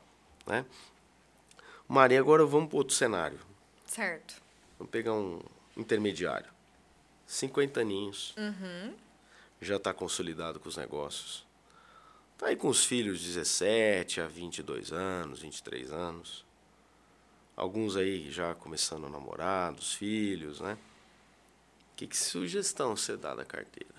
[0.46, 0.64] Né?
[1.86, 3.38] Maria, agora vamos para outro cenário.
[3.84, 4.40] Certo.
[4.78, 5.42] Vamos pegar um
[5.76, 6.48] intermediário.
[7.26, 8.34] 50 aninhos.
[8.38, 9.03] Uhum.
[9.64, 11.46] Já está consolidado com os negócios.
[12.34, 16.44] Está aí com os filhos de 17 a 22 anos, 23 anos.
[17.56, 20.76] Alguns aí já começando a namorar, dos filhos, né?
[21.96, 23.94] Que, que sugestão você dá da carteira?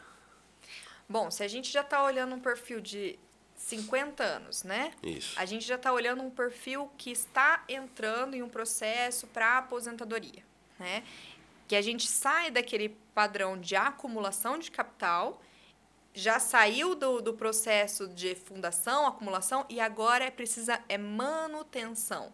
[1.09, 3.17] Bom, se a gente já está olhando um perfil de
[3.55, 4.91] 50 anos, né?
[5.01, 5.39] Isso.
[5.39, 10.43] A gente já está olhando um perfil que está entrando em um processo para aposentadoria,
[10.77, 11.03] né?
[11.67, 15.41] Que a gente sai daquele padrão de acumulação de capital,
[16.15, 22.33] já saiu do, do processo de fundação, acumulação, e agora é precisa é manutenção.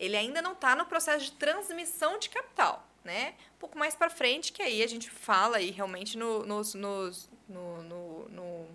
[0.00, 3.34] Ele ainda não está no processo de transmissão de capital, né?
[3.56, 7.30] Um pouco mais para frente, que aí a gente fala aí realmente no, nos, nos,
[7.46, 8.68] no, no, no,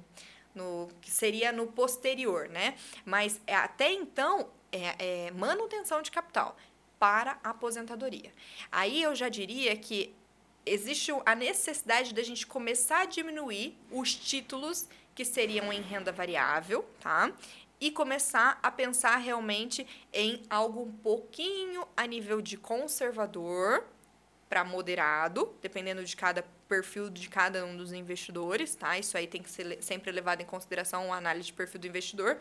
[0.54, 2.78] no, que seria no posterior, né?
[3.04, 6.56] Mas é, até então é, é manutenção de capital
[7.00, 8.32] para aposentadoria.
[8.72, 10.16] Aí eu já diria que
[10.68, 16.86] existe a necessidade da gente começar a diminuir os títulos que seriam em renda variável,
[17.00, 17.32] tá?
[17.80, 23.86] E começar a pensar realmente em algo um pouquinho a nível de conservador
[24.50, 28.98] para moderado, dependendo de cada perfil de cada um dos investidores, tá?
[28.98, 32.40] Isso aí tem que ser sempre levado em consideração a análise de perfil do investidor.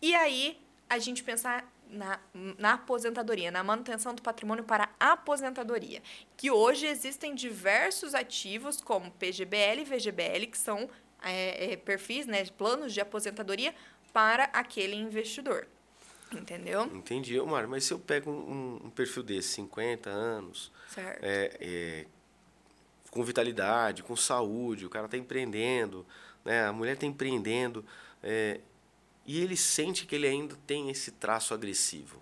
[0.00, 2.20] E aí a gente pensar na,
[2.58, 6.02] na aposentadoria, na manutenção do patrimônio para aposentadoria,
[6.36, 10.88] que hoje existem diversos ativos como PGBL e VGBL, que são
[11.22, 13.74] é, é, perfis, né, planos de aposentadoria
[14.12, 15.66] para aquele investidor.
[16.32, 16.84] Entendeu?
[16.84, 17.66] Entendi, Omar.
[17.66, 22.06] Mas se eu pego um, um perfil desse, 50 anos, é, é,
[23.10, 26.06] com vitalidade, com saúde, o cara está empreendendo,
[26.44, 27.84] né, a mulher está empreendendo,
[28.22, 28.60] é,
[29.30, 32.20] e ele sente que ele ainda tem esse traço agressivo.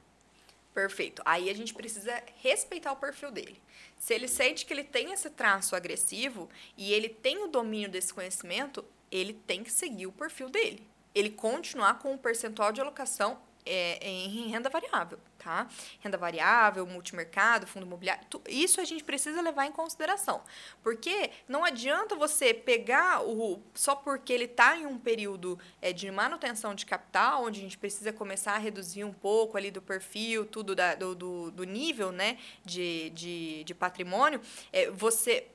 [0.74, 1.22] Perfeito.
[1.24, 3.58] Aí a gente precisa respeitar o perfil dele.
[3.96, 8.12] Se ele sente que ele tem esse traço agressivo e ele tem o domínio desse
[8.12, 10.86] conhecimento, ele tem que seguir o perfil dele.
[11.14, 15.68] Ele continuar com o percentual de alocação é, em renda variável, tá?
[16.00, 20.42] Renda variável, multimercado, fundo imobiliário, isso a gente precisa levar em consideração.
[20.82, 23.62] Porque não adianta você pegar o.
[23.74, 27.78] Só porque ele está em um período é, de manutenção de capital, onde a gente
[27.78, 32.10] precisa começar a reduzir um pouco ali do perfil, tudo da, do, do, do nível
[32.10, 34.40] né, de, de, de patrimônio,
[34.72, 35.46] é, você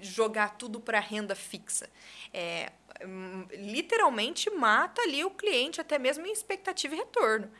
[0.00, 1.88] jogar tudo para renda fixa.
[2.32, 2.72] É,
[3.52, 7.50] literalmente mata ali o cliente, até mesmo em expectativa e retorno.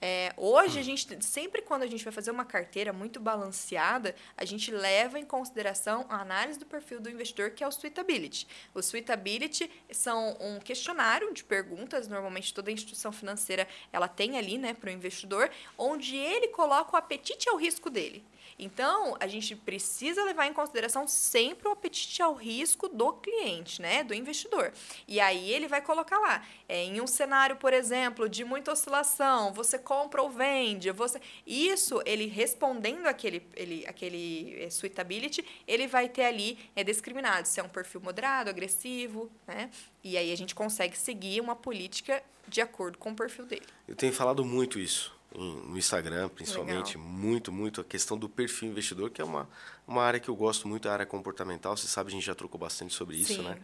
[0.00, 4.44] É, hoje, a gente, sempre quando a gente vai fazer uma carteira muito balanceada, a
[4.44, 8.46] gente leva em consideração a análise do perfil do investidor, que é o Suitability.
[8.74, 14.74] O Suitability são um questionário de perguntas, normalmente toda instituição financeira ela tem ali né,
[14.74, 18.22] para o investidor, onde ele coloca o apetite ao risco dele.
[18.58, 24.02] Então, a gente precisa levar em consideração sempre o apetite ao risco do cliente, né,
[24.02, 24.72] do investidor.
[25.06, 29.52] E aí ele vai colocar lá, é, em um cenário, por exemplo, de muita oscilação,
[29.52, 36.08] você compra ou vende, você isso ele respondendo aquele ele, aquele é, suitability, ele vai
[36.08, 39.70] ter ali é discriminado se é um perfil moderado, agressivo, né?
[40.02, 43.66] E aí a gente consegue seguir uma política de acordo com o perfil dele.
[43.88, 47.12] Eu tenho falado muito isso no Instagram, principalmente, Legal.
[47.12, 49.48] muito, muito a questão do perfil investidor, que é uma,
[49.86, 51.76] uma área que eu gosto muito, a área comportamental.
[51.76, 53.42] Você sabe, a gente já trocou bastante sobre isso, Sim.
[53.42, 53.58] né?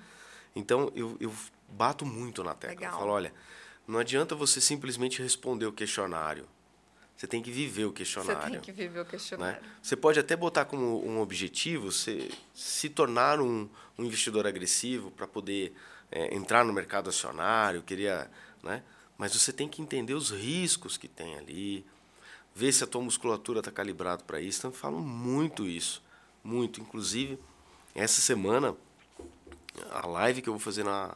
[0.55, 1.33] Então, eu, eu
[1.68, 2.77] bato muito na tecla.
[2.77, 2.92] Legal.
[2.92, 3.33] Eu falo, olha,
[3.87, 6.46] não adianta você simplesmente responder o questionário.
[7.16, 8.42] Você tem que viver o questionário.
[8.42, 9.62] Você tem que viver o questionário.
[9.62, 9.68] Né?
[9.81, 15.27] Você pode até botar como um objetivo se, se tornar um, um investidor agressivo para
[15.27, 15.72] poder
[16.11, 18.31] é, entrar no mercado acionário, queria...
[18.62, 18.83] Né?
[19.22, 21.87] Mas você tem que entender os riscos que tem ali,
[22.52, 24.58] ver se a tua musculatura está calibrada para isso.
[24.58, 26.02] Então, eu falo muito isso,
[26.42, 26.80] muito.
[26.80, 27.38] Inclusive,
[27.94, 28.76] essa semana,
[29.92, 31.14] a live que eu vou fazer na,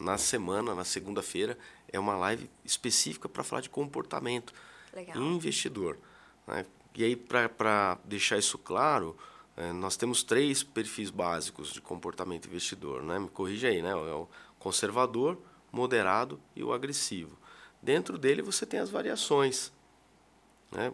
[0.00, 1.58] na semana, na segunda-feira,
[1.92, 4.54] é uma live específica para falar de comportamento
[4.90, 5.18] Legal.
[5.18, 5.98] investidor.
[6.46, 6.64] Né?
[6.94, 9.14] E aí, para deixar isso claro,
[9.58, 13.02] é, nós temos três perfis básicos de comportamento investidor.
[13.02, 13.18] Né?
[13.18, 13.90] Me corrija aí, né?
[13.90, 14.26] É o
[14.58, 15.36] conservador,
[15.70, 17.41] moderado e o agressivo.
[17.82, 19.72] Dentro dele você tem as variações.
[20.70, 20.92] Né?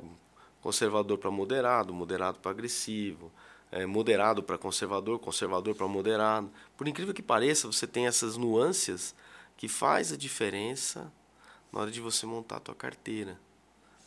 [0.63, 3.31] Conservador para moderado, moderado para agressivo,
[3.71, 6.51] é, moderado para conservador, conservador para moderado.
[6.77, 9.15] Por incrível que pareça, você tem essas nuances
[9.57, 11.13] que faz a diferença
[11.71, 13.39] na hora de você montar a tua carteira.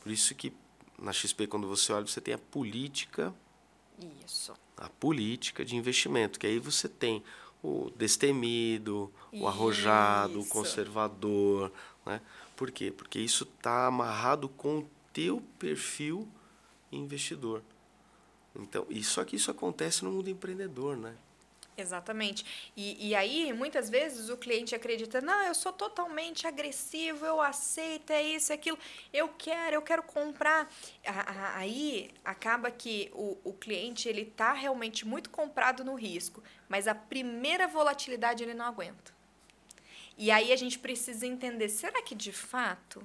[0.01, 0.51] Por isso que
[0.97, 3.33] na XP, quando você olha, você tem a política.
[4.25, 4.53] Isso.
[4.77, 7.23] A política de investimento, que aí você tem
[7.63, 10.49] o destemido, o arrojado, o Isso.
[10.49, 11.71] conservador,
[12.05, 12.19] né?
[12.61, 12.91] Por quê?
[12.91, 16.27] Porque isso está amarrado com o teu perfil
[16.91, 17.63] investidor.
[18.55, 21.15] Então, isso aqui isso acontece no mundo empreendedor, né?
[21.75, 22.71] Exatamente.
[22.77, 28.11] E, e aí, muitas vezes, o cliente acredita, não, eu sou totalmente agressivo, eu aceito,
[28.11, 28.77] é isso, é aquilo,
[29.11, 30.71] eu quero, eu quero comprar.
[31.55, 36.93] Aí, acaba que o, o cliente, ele tá realmente muito comprado no risco, mas a
[36.93, 39.19] primeira volatilidade ele não aguenta.
[40.21, 43.01] E aí, a gente precisa entender, será que, de fato,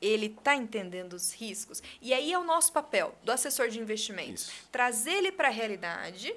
[0.00, 1.82] ele está entendendo os riscos?
[2.00, 4.68] E aí é o nosso papel, do assessor de investimentos, Isso.
[4.72, 6.34] trazer ele para a realidade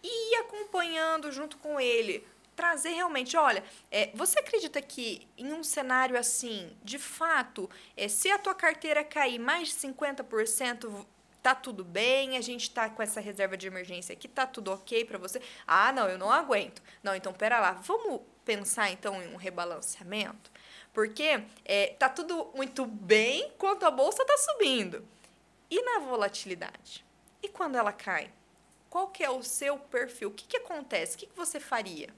[0.00, 2.24] e ir acompanhando junto com ele.
[2.54, 8.30] Trazer realmente, olha, é, você acredita que em um cenário assim, de fato, é, se
[8.30, 11.04] a tua carteira cair mais de 50%,
[11.42, 15.04] tá tudo bem, a gente tá com essa reserva de emergência aqui, tá tudo ok
[15.04, 15.42] para você?
[15.66, 16.80] Ah, não, eu não aguento.
[17.02, 20.50] Não, então pera lá, vamos pensar então em um rebalanceamento?
[20.92, 25.04] Porque é, tá tudo muito bem quanto a bolsa tá subindo.
[25.70, 27.04] E na volatilidade?
[27.42, 28.30] E quando ela cai?
[28.88, 30.28] Qual que é o seu perfil?
[30.28, 31.16] O que, que acontece?
[31.16, 32.08] O que, que você faria?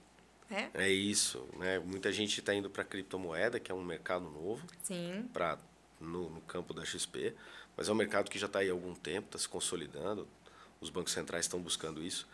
[0.49, 0.71] Né?
[0.75, 1.79] É isso, né?
[1.79, 5.59] Muita gente está indo para criptomoeda, que é um mercado novo, Sim, para
[5.99, 7.35] no, no campo da XP,
[7.77, 10.29] mas é um mercado que já está aí há algum tempo, está se consolidando.
[10.81, 12.29] Os bancos centrais estão buscando isso.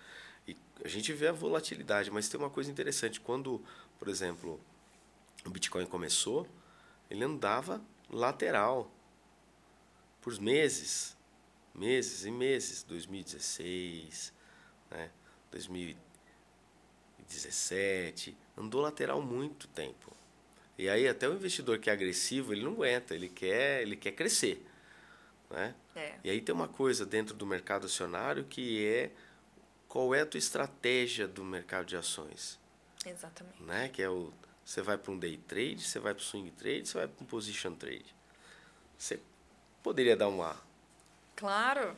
[0.46, 3.20] E a gente vê a volatilidade, mas tem uma coisa interessante.
[3.20, 3.60] Quando,
[3.98, 4.60] por exemplo,
[5.44, 6.46] o Bitcoin começou,
[7.10, 8.92] ele andava lateral
[10.20, 11.16] por meses,
[11.74, 12.84] meses e meses.
[12.84, 14.32] 2016,
[14.90, 15.10] né?
[15.50, 20.12] 2017, andou lateral muito tempo.
[20.78, 24.12] E aí até o investidor que é agressivo, ele não aguenta, ele quer, ele quer
[24.12, 24.64] crescer,
[25.50, 25.74] né?
[25.94, 26.14] é.
[26.24, 29.10] E aí tem uma coisa dentro do mercado acionário que é
[29.92, 32.58] qual é a tua estratégia do mercado de ações,
[33.04, 33.62] Exatamente.
[33.62, 33.90] né?
[33.90, 34.32] Que é o
[34.64, 37.22] você vai para um day trade, você vai para o swing trade, você vai para
[37.22, 38.06] um position trade.
[38.96, 39.20] Você
[39.82, 40.56] poderia dar uma
[41.36, 41.94] Claro,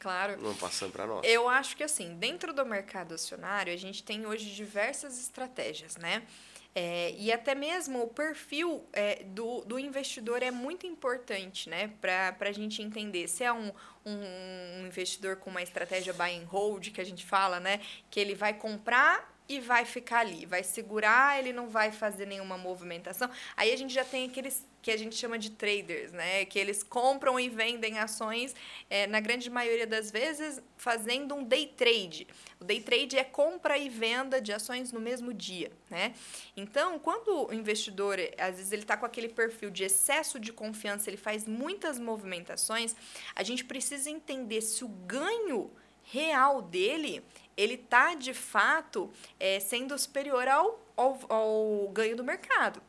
[0.00, 0.42] claro.
[0.42, 1.24] não passando para nós.
[1.24, 6.26] Eu acho que assim, dentro do mercado acionário, a gente tem hoje diversas estratégias, né?
[6.72, 11.92] É, e até mesmo o perfil é, do, do investidor é muito importante, né?
[12.00, 13.72] Para a gente entender se é um,
[14.06, 17.80] um investidor com uma estratégia buy and hold, que a gente fala, né?
[18.08, 22.56] Que ele vai comprar e vai ficar ali, vai segurar, ele não vai fazer nenhuma
[22.56, 23.28] movimentação.
[23.56, 26.44] Aí a gente já tem aqueles que a gente chama de traders, né?
[26.44, 28.54] Que eles compram e vendem ações,
[28.88, 32.26] é, na grande maioria das vezes, fazendo um day trade.
[32.58, 36.14] O day trade é compra e venda de ações no mesmo dia, né?
[36.56, 41.10] Então, quando o investidor, às vezes ele está com aquele perfil de excesso de confiança,
[41.10, 42.94] ele faz muitas movimentações,
[43.34, 45.70] a gente precisa entender se o ganho
[46.02, 47.22] real dele
[47.56, 52.82] ele está de fato é, sendo superior ao, ao, ao ganho do mercado.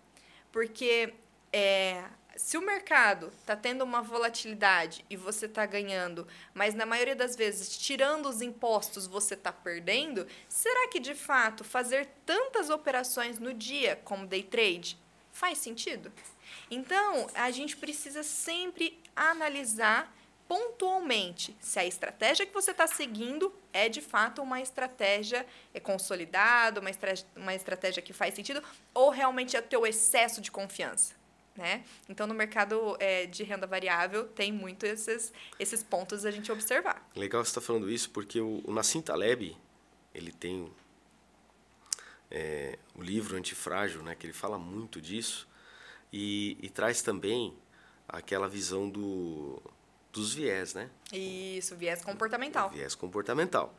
[0.52, 1.14] Porque
[1.54, 2.04] é,
[2.36, 7.36] se o mercado está tendo uma volatilidade e você está ganhando, mas na maioria das
[7.36, 13.54] vezes, tirando os impostos, você está perdendo, será que de fato fazer tantas operações no
[13.54, 14.98] dia como day trade
[15.32, 16.12] faz sentido?
[16.70, 20.14] Então, a gente precisa sempre analisar
[20.48, 26.82] pontualmente se a estratégia que você está seguindo é de fato uma estratégia é consolidada,
[26.82, 28.62] uma, estra uma estratégia que faz sentido,
[28.94, 31.21] ou realmente é o teu excesso de confiança.
[31.56, 31.84] Né?
[32.08, 37.10] Então, no mercado é, de renda variável, tem muito esses, esses pontos a gente observar.
[37.16, 39.58] Legal você estar falando isso, porque o, o Nassim Taleb,
[40.16, 40.72] ele tem
[42.32, 45.48] é, o livro Antifrágil, né, que ele fala muito disso,
[46.12, 47.54] e, e traz também
[48.08, 49.62] aquela visão do,
[50.12, 50.90] dos viés, né?
[51.12, 52.70] Isso, viés comportamental.
[52.70, 53.76] O viés comportamental.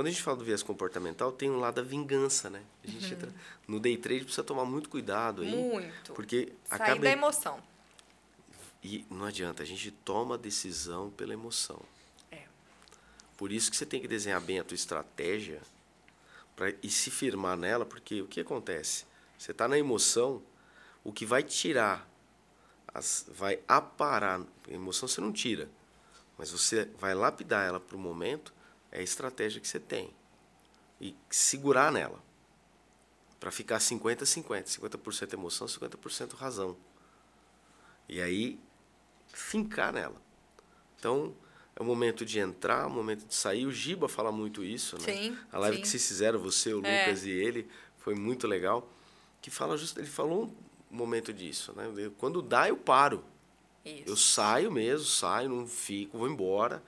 [0.00, 2.62] Quando a gente fala do viés comportamental, tem um lado da vingança, né?
[2.82, 3.30] A gente entra,
[3.68, 6.14] no day trade precisa tomar muito cuidado aí, Muito.
[6.14, 7.62] porque Sair acaba da emoção.
[8.82, 11.78] e não adianta, a gente toma decisão pela emoção.
[12.32, 12.44] É.
[13.36, 15.60] Por isso que você tem que desenhar bem a tua estratégia
[16.56, 19.04] pra, e se firmar nela, porque o que acontece?
[19.36, 20.42] Você está na emoção,
[21.04, 22.08] o que vai tirar,
[22.88, 25.68] as, vai aparar, a emoção você não tira,
[26.38, 28.58] mas você vai lapidar ela para o momento,
[28.92, 30.10] é a estratégia que você tem.
[31.00, 32.22] E segurar nela.
[33.38, 34.64] Para ficar 50-50.
[34.64, 36.76] 50% emoção, 50% razão.
[38.08, 38.58] E aí,
[39.32, 40.20] fincar nela.
[40.98, 41.34] Então,
[41.76, 43.64] é o momento de entrar, o momento de sair.
[43.66, 45.04] O Giba fala muito isso, né?
[45.04, 45.82] Sim, A live sim.
[45.82, 47.06] que vocês fizeram, você, o É.
[47.06, 47.68] Lucas e ele,
[47.98, 48.86] foi muito legal.
[49.40, 50.54] Que fala just, ele falou
[50.90, 51.84] um momento disso, né?
[52.18, 53.24] Quando dá, eu paro.
[53.84, 54.04] Isso.
[54.06, 56.82] Eu saio mesmo, saio, não fico, vou embora.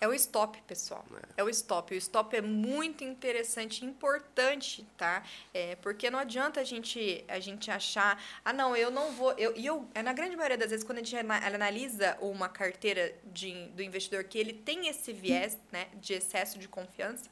[0.00, 1.04] É o stop, pessoal.
[1.36, 1.42] É.
[1.42, 1.44] é.
[1.44, 1.92] o stop.
[1.92, 5.22] O stop é muito interessante, importante, tá?
[5.52, 9.32] É, porque não adianta a gente, a gente achar, ah, não, eu não vou.
[9.32, 13.14] Eu, e eu, é, na grande maioria das vezes, quando a gente analisa uma carteira
[13.26, 17.28] de, do investidor que ele tem esse viés né, de excesso de confiança,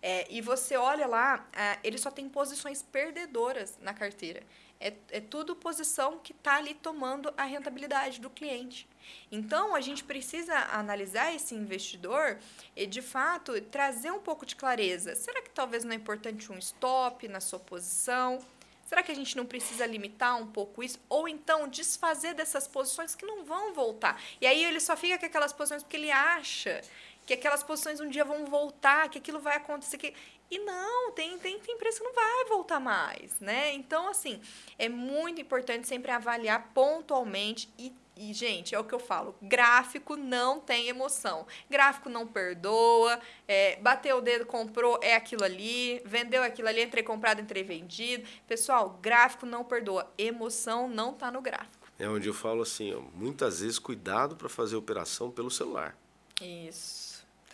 [0.00, 4.42] é, e você olha lá, é, ele só tem posições perdedoras na carteira.
[4.78, 8.86] É, é tudo posição que está ali tomando a rentabilidade do cliente.
[9.30, 12.38] Então, a gente precisa analisar esse investidor
[12.74, 15.14] e, de fato, trazer um pouco de clareza.
[15.14, 18.38] Será que talvez não é importante um stop na sua posição?
[18.86, 21.00] Será que a gente não precisa limitar um pouco isso?
[21.08, 24.20] Ou então desfazer dessas posições que não vão voltar?
[24.40, 26.82] E aí ele só fica com aquelas posições porque ele acha
[27.26, 29.98] que aquelas posições um dia vão voltar, que aquilo vai acontecer.
[29.98, 30.14] Que...
[30.50, 33.72] E não, tem, tem, tem empresa que não vai voltar mais, né?
[33.74, 34.40] Então, assim,
[34.78, 40.16] é muito importante sempre avaliar pontualmente e e, gente, é o que eu falo: gráfico
[40.16, 41.46] não tem emoção.
[41.68, 43.20] Gráfico não perdoa.
[43.46, 46.00] É, bateu o dedo, comprou, é aquilo ali.
[46.02, 48.26] Vendeu aquilo ali, entrei comprado, entrei vendido.
[48.48, 50.10] Pessoal, gráfico não perdoa.
[50.16, 51.86] Emoção não tá no gráfico.
[51.98, 55.94] É onde eu falo assim: ó, muitas vezes, cuidado para fazer operação pelo celular.
[56.40, 57.05] Isso.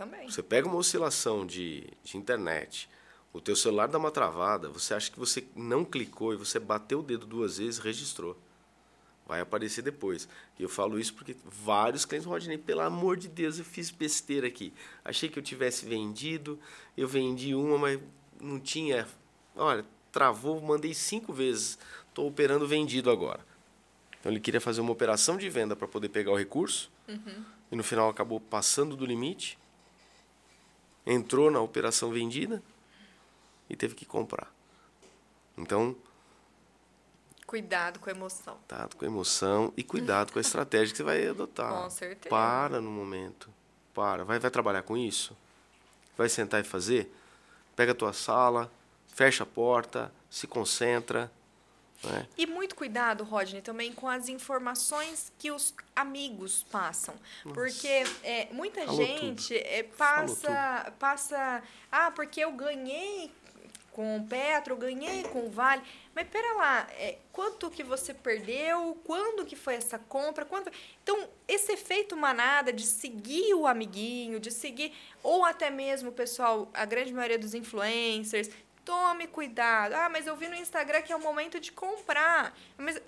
[0.03, 0.28] Também.
[0.28, 2.90] Você pega uma oscilação de, de internet,
[3.32, 6.98] o teu celular dá uma travada, você acha que você não clicou e você bateu
[6.98, 8.36] o dedo duas vezes, registrou.
[9.28, 10.28] Vai aparecer depois.
[10.59, 14.48] E eu falo isso porque vários clientes, Rodney, pelo amor de Deus, eu fiz besteira
[14.48, 14.72] aqui.
[15.05, 16.59] Achei que eu tivesse vendido,
[16.96, 18.00] eu vendi uma, mas
[18.40, 19.07] não tinha.
[19.55, 21.78] Olha, travou, mandei cinco vezes.
[22.09, 23.46] Estou operando vendido agora.
[24.18, 26.90] Então ele queria fazer uma operação de venda para poder pegar o recurso.
[27.07, 27.44] Uhum.
[27.70, 29.61] E no final acabou passando do limite
[31.07, 32.62] entrou na operação vendida
[33.68, 34.53] e teve que comprar.
[35.57, 35.96] Então.
[37.46, 38.57] Cuidado com a emoção.
[38.68, 41.82] Cuidado com a emoção e cuidado com a estratégia que você vai adotar.
[41.82, 42.28] Com certeza.
[42.28, 43.50] Para no momento.
[43.92, 44.24] Para.
[44.24, 45.36] Vai, vai trabalhar com isso?
[46.16, 47.12] Vai sentar e fazer?
[47.76, 48.70] Pega a tua sala,
[49.07, 51.30] fecha a porta, se concentra
[52.05, 52.26] é.
[52.36, 57.14] E muito cuidado, Rodney, também com as informações que os amigos passam.
[57.44, 57.55] Nossa.
[57.55, 61.62] Porque é, muita Falou gente é, passa, passa.
[61.90, 63.30] Ah, porque eu ganhei
[63.92, 65.82] com o Petro, eu ganhei com o Vale.
[66.14, 68.98] Mas pera lá, é, quanto que você perdeu?
[69.05, 70.44] Quando que foi essa compra?
[70.44, 70.70] Quando...
[71.03, 74.92] Então, esse efeito manada de seguir o amiguinho, de seguir,
[75.22, 78.50] ou até mesmo, pessoal, a grande maioria dos influencers,
[78.85, 79.95] Tome cuidado.
[79.95, 82.57] Ah, mas eu vi no Instagram que é o momento de comprar.
[82.76, 83.01] Mas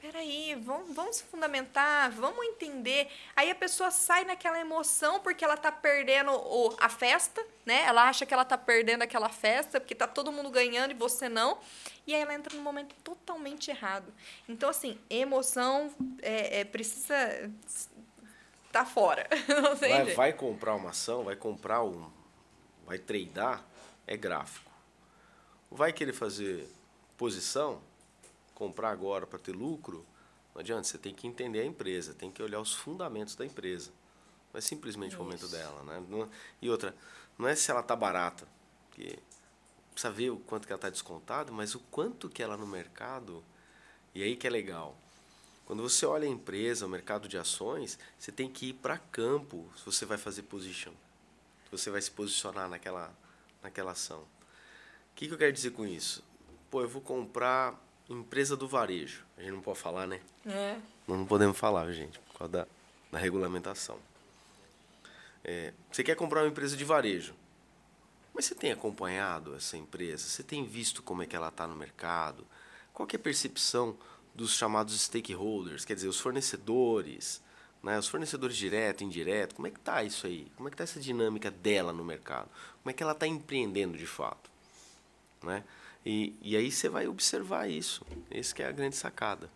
[0.00, 3.08] peraí, vamos, vamos se fundamentar, vamos entender.
[3.36, 7.82] Aí a pessoa sai naquela emoção porque ela tá perdendo o, a festa, né?
[7.84, 11.28] Ela acha que ela tá perdendo aquela festa porque tá todo mundo ganhando e você
[11.28, 11.58] não.
[12.06, 14.12] E aí ela entra no momento totalmente errado.
[14.48, 17.50] Então, assim, emoção é, é precisa
[18.72, 19.28] tá fora.
[19.78, 22.10] vai, vai comprar uma ação, vai comprar um.
[22.86, 23.64] Vai treinar,
[24.06, 24.69] é gráfico
[25.70, 26.68] vai querer fazer
[27.16, 27.80] posição,
[28.54, 30.04] comprar agora para ter lucro,
[30.54, 33.92] não adianta, você tem que entender a empresa, tem que olhar os fundamentos da empresa.
[34.52, 35.20] Não é simplesmente Isso.
[35.20, 35.82] o momento dela.
[35.84, 36.28] Né?
[36.60, 36.94] E outra,
[37.38, 38.48] não é se ela está barata,
[38.88, 39.18] porque
[39.92, 43.44] precisa ver o quanto que ela está descontada, mas o quanto que ela no mercado,
[44.12, 44.98] e aí que é legal.
[45.64, 49.70] Quando você olha a empresa, o mercado de ações, você tem que ir para campo
[49.76, 50.92] se você vai fazer position.
[51.64, 53.16] Se você vai se posicionar naquela,
[53.62, 54.26] naquela ação
[55.14, 56.24] que, que eu quero dizer com isso?
[56.70, 59.24] Pô, eu vou comprar empresa do varejo.
[59.36, 60.20] A gente não pode falar, né?
[60.46, 60.78] É.
[61.06, 62.66] Nós não podemos falar, gente, por causa da,
[63.12, 63.98] da regulamentação.
[65.44, 67.34] É, você quer comprar uma empresa de varejo,
[68.34, 70.24] mas você tem acompanhado essa empresa?
[70.24, 72.46] Você tem visto como é que ela está no mercado?
[72.92, 73.96] Qual é a percepção
[74.34, 77.42] dos chamados stakeholders, quer dizer, os fornecedores,
[77.82, 77.98] né?
[77.98, 80.50] os fornecedores direto, indireto, como é que está isso aí?
[80.56, 82.48] Como é que está essa dinâmica dela no mercado?
[82.82, 84.49] Como é que ela está empreendendo de fato?
[85.42, 85.64] Né?
[86.04, 88.04] E, e aí você vai observar isso.
[88.30, 89.50] Esse que é a grande sacada,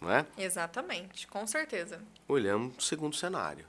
[0.00, 0.24] não é?
[0.36, 2.00] Exatamente, com certeza.
[2.26, 3.66] Olhamos o segundo cenário.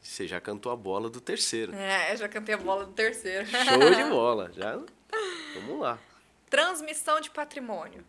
[0.00, 1.74] Você já cantou a bola do terceiro.
[1.74, 3.46] É, já cantei a bola do terceiro.
[3.46, 4.50] Show de bola.
[4.54, 4.80] Já,
[5.54, 5.98] vamos lá.
[6.48, 8.04] Transmissão de patrimônio.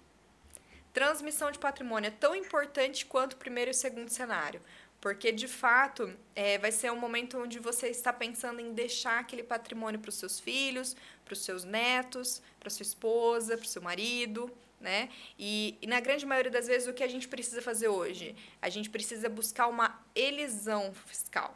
[0.94, 4.62] Transmissão de patrimônio é tão importante quanto o primeiro e o segundo cenário.
[5.02, 9.44] Porque, de fato, é, vai ser um momento onde você está pensando em deixar aquele
[9.44, 10.96] patrimônio para os seus filhos,
[11.30, 14.52] para os seus netos, para sua esposa, para o seu marido,
[14.82, 15.10] né?
[15.38, 18.36] E, e, na grande maioria das vezes, o que a gente precisa fazer hoje?
[18.60, 21.56] A gente precisa buscar uma elisão fiscal.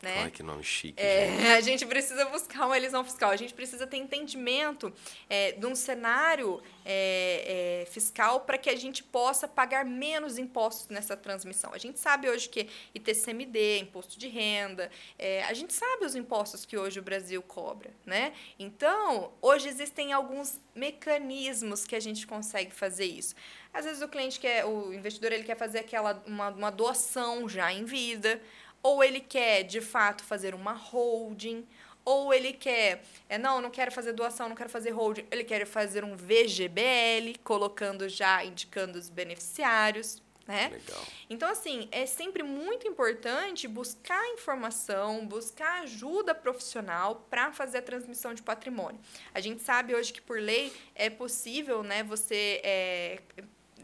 [0.00, 0.22] Né?
[0.22, 1.00] Ai, que nome chique.
[1.00, 3.30] É, a gente precisa buscar uma elisão fiscal.
[3.30, 4.92] A gente precisa ter entendimento
[5.28, 10.88] é, de um cenário é, é fiscal para que a gente possa pagar menos impostos
[10.88, 11.72] nessa transmissão.
[11.74, 14.88] A gente sabe hoje que ITCMD, imposto de renda,
[15.18, 18.32] é, a gente sabe os impostos que hoje o Brasil cobra, né?
[18.56, 23.34] Então, hoje existem alguns mecanismos que a gente consegue fazer isso.
[23.72, 27.72] Às vezes o cliente quer, o investidor ele quer fazer aquela uma, uma doação já
[27.72, 28.40] em vida,
[28.82, 31.66] ou ele quer de fato fazer uma holding,
[32.04, 35.66] ou ele quer, é não, não quero fazer doação, não quero fazer holding, ele quer
[35.66, 40.70] fazer um VGBL, colocando já, indicando os beneficiários, né?
[40.72, 41.04] Legal.
[41.28, 48.32] Então, assim, é sempre muito importante buscar informação, buscar ajuda profissional para fazer a transmissão
[48.32, 48.98] de patrimônio.
[49.34, 53.20] A gente sabe hoje que, por lei, é possível né, você é,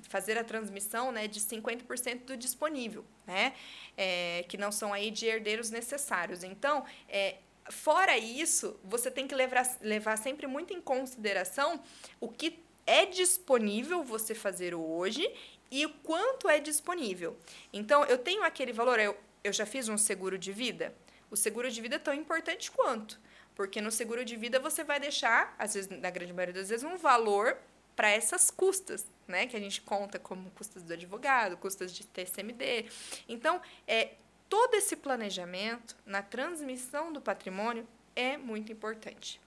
[0.09, 3.55] fazer a transmissão né, de 50% do disponível, né?
[3.97, 6.43] É, que não são aí de herdeiros necessários.
[6.43, 7.37] Então, é,
[7.71, 11.83] Fora isso, você tem que levar, levar sempre muito em consideração
[12.21, 15.27] o que é disponível você fazer hoje
[15.71, 17.37] e o quanto é disponível.
[17.73, 20.95] Então, eu tenho aquele valor, eu, eu já fiz um seguro de vida.
[21.31, 23.19] O seguro de vida é tão importante quanto.
[23.55, 26.85] Porque no seguro de vida você vai deixar, às vezes, na grande maioria das vezes,
[26.85, 27.57] um valor
[27.97, 29.47] para essas custas, né?
[29.47, 32.87] Que a gente conta como custas do advogado, custas de TCMD.
[33.29, 34.15] Então, é,
[34.49, 39.41] todo esse planejamento na transmissão do patrimônio é muito importante.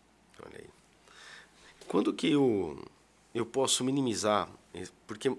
[0.43, 0.69] Olha aí.
[1.87, 2.85] Quando que eu,
[3.33, 4.49] eu posso minimizar?
[5.05, 5.35] Porque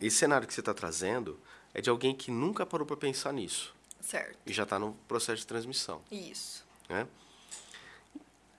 [0.00, 1.38] esse cenário que você está trazendo
[1.74, 3.74] é de alguém que nunca parou para pensar nisso.
[4.00, 4.38] Certo.
[4.46, 6.02] E já está no processo de transmissão.
[6.10, 6.64] Isso.
[6.88, 7.06] Né?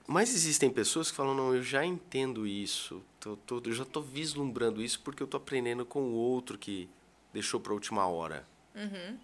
[0.06, 4.02] Mas existem pessoas que falam, não, eu já entendo isso, tô, tô, eu já estou
[4.02, 6.90] vislumbrando isso porque eu estou aprendendo com o outro que
[7.32, 8.46] deixou para a última hora.
[8.74, 9.18] Uhum.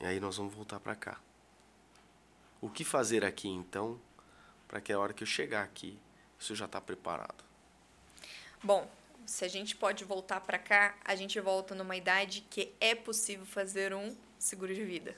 [0.00, 1.18] E aí nós vamos voltar para cá.
[2.60, 3.98] O que fazer aqui então,
[4.66, 5.98] para que a hora que eu chegar aqui,
[6.38, 7.42] isso já está preparado?
[8.62, 8.88] Bom,
[9.24, 13.46] se a gente pode voltar para cá, a gente volta numa idade que é possível
[13.46, 15.16] fazer um seguro de vida.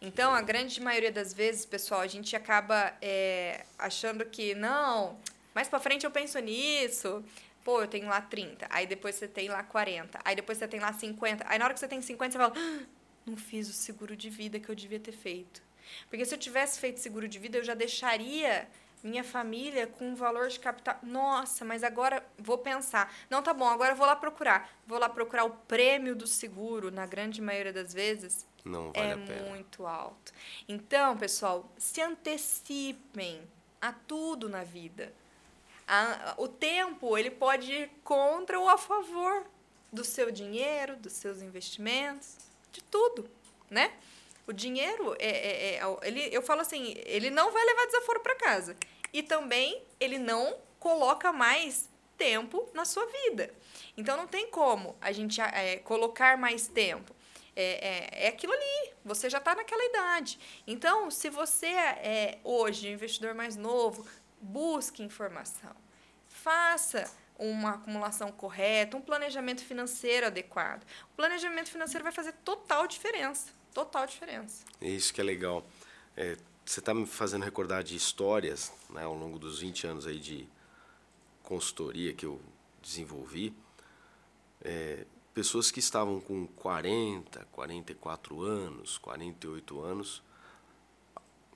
[0.00, 5.18] Então, a grande maioria das vezes, pessoal, a gente acaba é, achando que não,
[5.58, 7.24] mais para frente eu penso nisso.
[7.64, 10.78] Pô, eu tenho lá 30, aí depois você tem lá 40, aí depois você tem
[10.78, 11.44] lá 50.
[11.48, 12.86] Aí na hora que você tem 50, você fala: ah,
[13.26, 15.60] não fiz o seguro de vida que eu devia ter feito.
[16.08, 18.68] Porque se eu tivesse feito seguro de vida, eu já deixaria
[19.02, 20.96] minha família com um valor de capital.
[21.02, 23.12] Nossa, mas agora vou pensar.
[23.28, 24.70] Não, tá bom, agora eu vou lá procurar.
[24.86, 28.46] Vou lá procurar o prêmio do seguro, na grande maioria das vezes.
[28.64, 29.50] Não vale é a pena.
[29.50, 30.32] muito alto.
[30.68, 33.42] Então, pessoal, se antecipem
[33.80, 35.12] a tudo na vida.
[35.88, 39.46] A, o tempo, ele pode ir contra ou a favor
[39.90, 42.36] do seu dinheiro, dos seus investimentos
[42.70, 43.28] de tudo,
[43.70, 43.94] né?
[44.46, 48.34] O dinheiro, é, é, é, ele, eu falo assim, ele não vai levar desaforo para
[48.34, 48.76] casa.
[49.12, 53.50] E também ele não coloca mais tempo na sua vida.
[53.96, 57.14] Então não tem como a gente é, colocar mais tempo.
[57.56, 60.38] É, é, é aquilo ali, você já está naquela idade.
[60.66, 64.06] Então, se você é hoje um investidor mais novo,
[64.40, 65.74] busque informação.
[66.28, 70.82] Faça uma acumulação correta, um planejamento financeiro adequado.
[71.12, 73.52] O planejamento financeiro vai fazer total diferença.
[73.72, 74.64] Total diferença.
[74.80, 75.64] Isso que é legal.
[76.16, 80.18] É, você está me fazendo recordar de histórias né, ao longo dos 20 anos aí
[80.18, 80.48] de
[81.42, 82.40] consultoria que eu
[82.82, 83.54] desenvolvi.
[84.60, 90.22] É, pessoas que estavam com 40, 44 anos, 48 anos,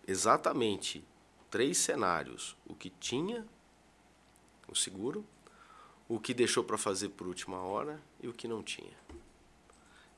[0.06, 1.04] exatamente
[1.52, 3.46] três cenários: o que tinha
[4.66, 5.24] o seguro,
[6.08, 8.96] o que deixou para fazer por última hora e o que não tinha.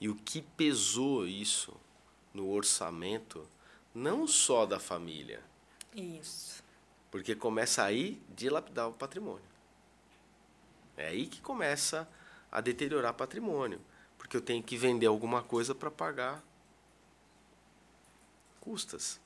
[0.00, 1.74] E o que pesou isso
[2.32, 3.46] no orçamento,
[3.94, 5.42] não só da família.
[5.94, 6.62] Isso.
[7.10, 9.54] Porque começa aí dilapidar o patrimônio.
[10.96, 12.08] É aí que começa
[12.50, 13.80] a deteriorar patrimônio.
[14.18, 16.42] Porque eu tenho que vender alguma coisa para pagar
[18.60, 19.20] custas.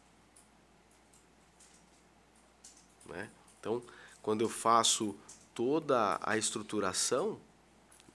[3.08, 3.28] Né?
[3.58, 3.82] Então,
[4.22, 5.16] quando eu faço
[5.54, 7.40] toda a estruturação,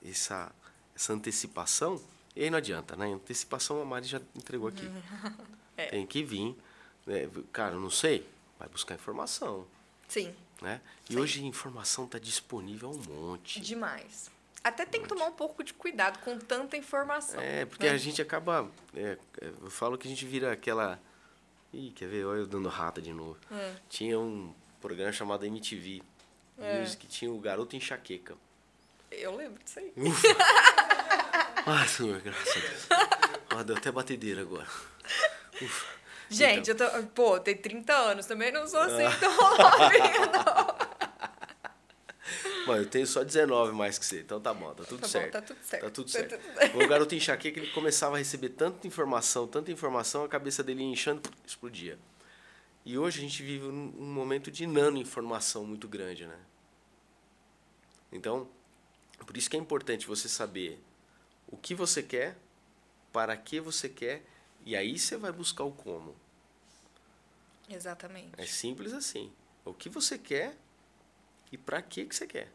[0.02, 0.50] essa,
[0.94, 2.00] essa antecipação,
[2.36, 3.12] e aí não adianta, né?
[3.12, 4.88] Antecipação a Mari já entregou aqui.
[5.76, 5.86] É.
[5.86, 6.56] Tem que vir.
[7.04, 7.28] Né?
[7.52, 8.24] Cara, não sei,
[8.60, 9.66] vai buscar informação.
[10.06, 10.32] Sim.
[10.62, 10.80] Né?
[11.10, 11.18] E Sim.
[11.18, 13.60] hoje a informação está disponível um monte.
[13.60, 14.30] Demais.
[14.62, 17.40] Até tem que tomar um pouco de cuidado com tanta informação.
[17.40, 17.92] É, porque né?
[17.92, 18.70] a gente acaba.
[18.94, 21.00] é, eu falo que a gente vira aquela.
[21.72, 22.24] Ih, quer ver?
[22.24, 23.36] Olha eu dando rata de novo.
[23.50, 23.74] É.
[23.88, 24.54] Tinha um
[24.84, 26.02] programa chamado MTV
[26.60, 26.78] É.
[26.80, 28.34] Music que tinha o Garoto Enxaqueca.
[29.10, 29.90] Eu lembro disso aí.
[29.96, 30.28] Ufa!
[31.66, 32.86] Ai, senhor, graças a Deus.
[33.48, 34.66] Ah, deu até batedeira agora.
[35.62, 35.86] Ufa.
[36.28, 36.86] Gente, Então.
[36.86, 37.08] eu tô.
[37.08, 39.16] Pô, tem 30 anos, também não sou assim Ah.
[39.18, 39.30] tão
[40.32, 40.84] não.
[42.66, 45.12] Bom, eu tenho só 19 mais que você, então tá bom, tá tudo Tá bom,
[45.12, 45.32] certo.
[45.32, 45.82] tá tudo certo.
[45.84, 46.38] Tá tudo Tá certo.
[46.38, 46.78] tudo certo.
[46.82, 50.88] O garoto enxaqueca, ele começava a receber tanta informação, tanta informação, a cabeça dele ia
[50.90, 51.98] inchando, explodia.
[52.84, 56.38] E hoje a gente vive um, momento de nano-informação muito grande, né?
[58.12, 58.48] Então,
[59.26, 60.78] por isso que é importante você saber
[61.48, 62.36] o que você quer,
[63.10, 64.22] para que você quer,
[64.66, 66.14] e aí você vai buscar o como.
[67.68, 68.32] Exatamente.
[68.36, 69.32] É simples assim.
[69.64, 70.54] O que você quer
[71.50, 72.52] e para que que você quer.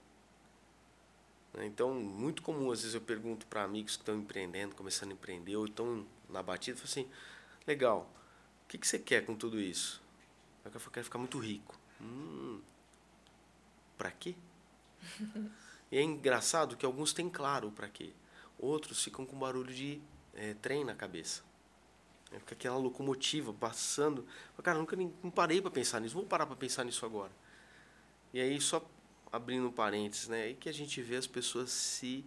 [1.54, 1.66] Né?
[1.66, 5.56] Então, muito comum, às vezes eu pergunto para amigos que estão empreendendo, começando a empreender,
[5.56, 7.10] ou estão na batida, eu falo assim,
[7.66, 8.12] legal,
[8.64, 10.02] o que, que você quer com tudo isso?
[10.78, 11.78] Eu falo, quero ficar muito rico.
[12.02, 12.62] Hum,
[13.98, 14.36] para quê?
[15.92, 18.14] e é engraçado que alguns têm claro o para quê.
[18.58, 20.02] Outros ficam com barulho de
[20.34, 21.44] eh, trem na cabeça.
[22.32, 24.26] É, Fica aquela locomotiva passando.
[24.64, 26.16] Cara, nunca nem, não parei para pensar nisso.
[26.16, 27.32] Vou parar para pensar nisso agora.
[28.34, 28.86] E aí, só
[29.32, 30.44] abrindo parênteses, né?
[30.44, 32.26] Aí que a gente vê as pessoas se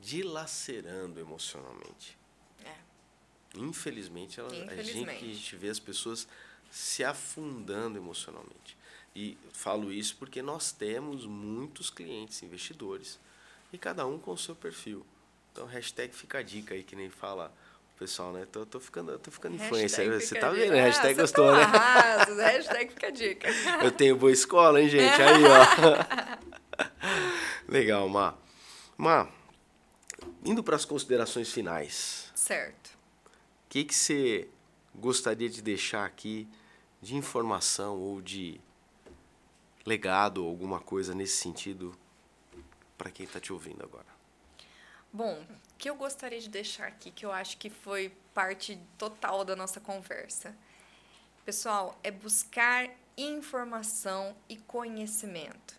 [0.00, 2.18] dilacerando emocionalmente.
[2.64, 2.74] É.
[3.56, 5.24] Infelizmente, ela, A, gente, Infelizmente.
[5.24, 6.26] a gente vê as pessoas
[6.70, 8.78] se afundando emocionalmente.
[9.14, 13.18] E falo isso porque nós temos muitos clientes investidores
[13.72, 15.04] e cada um com o seu perfil.
[15.52, 17.52] Então, hashtag fica a dica aí, que nem fala
[17.96, 18.46] o pessoal, né?
[18.50, 20.08] Tô, tô ficando, tô ficando influencer.
[20.08, 20.72] Hashtag Você tá vendo?
[20.74, 21.62] Ah, Hashtag você gostou, tá né?
[21.64, 23.48] arraso, hashtag fica a dica.
[23.82, 25.20] Eu tenho boa escola, hein, gente?
[25.20, 26.80] Aí, ó.
[27.68, 28.34] Legal, Má.
[28.96, 29.28] Má,
[30.44, 32.88] indo para as considerações finais, Certo.
[33.26, 34.46] o que, que você
[34.94, 36.46] gostaria de deixar aqui
[37.00, 38.60] de informação ou de
[39.86, 41.96] legado, alguma coisa nesse sentido,
[42.98, 44.06] para quem está te ouvindo agora?
[45.12, 49.44] Bom, o que eu gostaria de deixar aqui, que eu acho que foi parte total
[49.44, 50.54] da nossa conversa.
[51.44, 55.74] Pessoal, é buscar informação e conhecimento.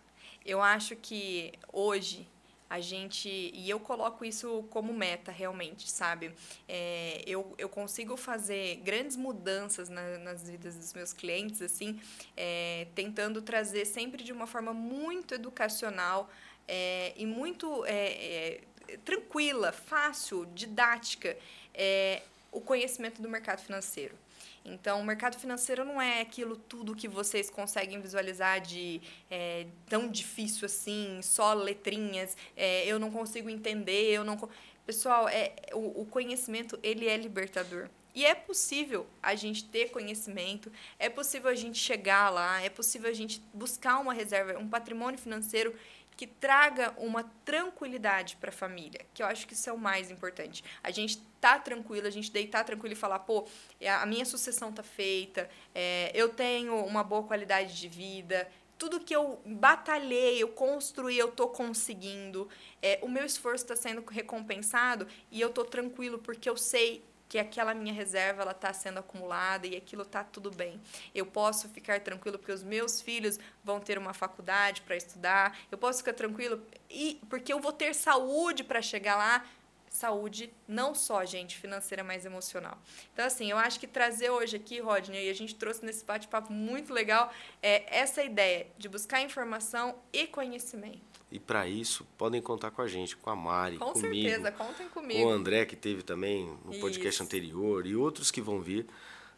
[0.46, 2.28] Eu acho que hoje
[2.72, 6.32] a gente, e eu coloco isso como meta realmente, sabe?
[6.70, 12.00] É, eu, eu consigo fazer grandes mudanças na- nas vidas dos meus clientes, assim,
[12.38, 16.30] é, tentando trazer sempre de uma forma muito educacional
[16.66, 21.38] é, e muito é, é, tranquila, fácil, didática,
[21.74, 22.22] é,
[22.54, 24.16] o conhecimento do mercado financeiro.
[24.64, 30.08] Então, o mercado financeiro não é aquilo tudo que vocês conseguem visualizar de é, tão
[30.08, 34.50] difícil assim, só letrinhas, é, eu não consigo entender, eu não...
[34.86, 37.90] Pessoal, é, o, o conhecimento, ele é libertador.
[38.14, 43.10] E é possível a gente ter conhecimento, é possível a gente chegar lá, é possível
[43.10, 45.74] a gente buscar uma reserva, um patrimônio financeiro
[46.16, 50.12] que traga uma tranquilidade para a família, que eu acho que isso é o mais
[50.12, 50.64] importante.
[50.84, 53.48] A gente tá tranquilo, a gente deitar tranquilo e falar, pô,
[53.80, 58.48] é, a minha sucessão tá feita, é, eu tenho uma boa qualidade de vida,
[58.78, 62.50] tudo que eu batalhei, eu construí, eu tô conseguindo,
[62.82, 67.40] é, o meu esforço está sendo recompensado e eu tô tranquilo porque eu sei que
[67.40, 70.82] aquela minha reserva ela está sendo acumulada e aquilo está tudo bem.
[71.16, 75.58] Eu posso ficar tranquilo porque os meus filhos vão ter uma faculdade para estudar.
[75.72, 79.46] Eu posso ficar tranquilo e porque eu vou ter saúde para chegar lá.
[79.90, 82.78] Saúde não só, gente, financeira, mas emocional.
[83.14, 86.52] Então, assim, eu acho que trazer hoje aqui, Rodney, e a gente trouxe nesse bate-papo
[86.52, 87.32] muito legal,
[87.64, 91.21] é essa ideia de buscar informação e conhecimento.
[91.32, 94.90] E para isso, podem contar com a gente, com a Mari, Com comigo, certeza, contem
[94.90, 95.30] com o comigo.
[95.30, 97.24] André, que teve também no podcast Isso.
[97.24, 98.86] anterior, e outros que vão vir.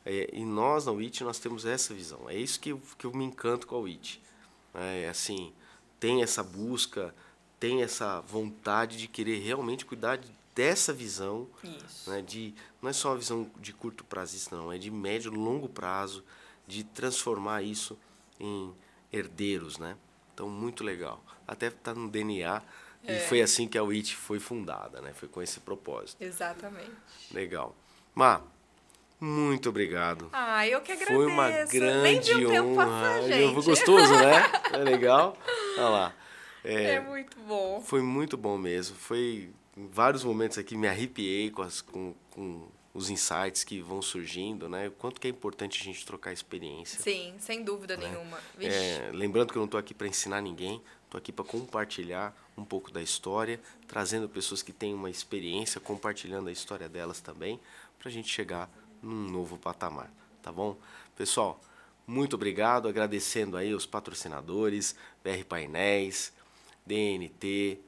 [0.05, 2.27] É, e nós, na WIT, nós temos essa visão.
[2.29, 4.21] É isso que eu, que eu me encanto com a WIT.
[4.73, 5.53] É assim,
[5.99, 7.13] tem essa busca,
[7.59, 12.09] tem essa vontade de querer realmente cuidar de- dessa visão, Isso.
[12.09, 15.35] né, de, não é só uma visão de curto prazista, não, é de médio e
[15.37, 16.23] longo prazo,
[16.67, 17.97] de transformar isso
[18.39, 18.73] em
[19.11, 19.95] herdeiros, né?
[20.34, 21.23] Então, muito legal.
[21.47, 22.61] Até está no DNA,
[23.03, 23.19] e É.
[23.19, 25.13] foi assim que a WIT foi fundada, né?
[25.13, 26.21] Foi com esse propósito.
[26.23, 26.91] Exatamente.
[27.31, 27.75] Legal.
[28.15, 28.41] Má,
[29.19, 30.29] muito obrigado.
[30.34, 31.17] Ah, eu que agradeço.
[31.17, 32.86] Foi uma Nem grande tempo honra.
[32.86, 33.53] passar, gente.
[33.53, 34.43] Foi gostoso, né?
[34.73, 35.38] É legal.
[35.77, 36.13] Olha lá.
[36.63, 37.81] É muito bom.
[37.81, 38.95] Foi muito bom mesmo.
[38.95, 44.01] Foi em vários momentos aqui me arrepiei com, as, com, com os insights que vão
[44.01, 44.87] surgindo, né?
[44.87, 47.01] O quanto que é importante a gente trocar experiência.
[47.01, 48.39] Sim, sem dúvida nenhuma.
[48.57, 48.75] Vixe.
[48.75, 52.63] É, lembrando que eu não estou aqui para ensinar ninguém, estou aqui para compartilhar um
[52.63, 57.59] pouco da história, trazendo pessoas que têm uma experiência, compartilhando a história delas também,
[57.97, 58.69] para a gente chegar
[59.01, 60.77] num novo patamar, tá bom?
[61.15, 61.59] Pessoal,
[62.05, 66.31] muito obrigado, agradecendo aí os patrocinadores, BR Painéis,
[66.85, 67.79] DNT,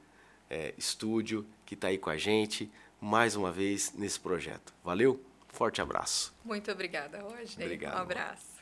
[0.50, 2.70] é, Estúdio, que está aí com a gente,
[3.00, 4.72] mais uma vez nesse projeto.
[4.84, 5.22] Valeu?
[5.48, 6.34] Forte abraço.
[6.44, 7.64] Muito obrigada, Rodney.
[7.64, 7.94] Obrigado.
[7.96, 8.55] Um abraço.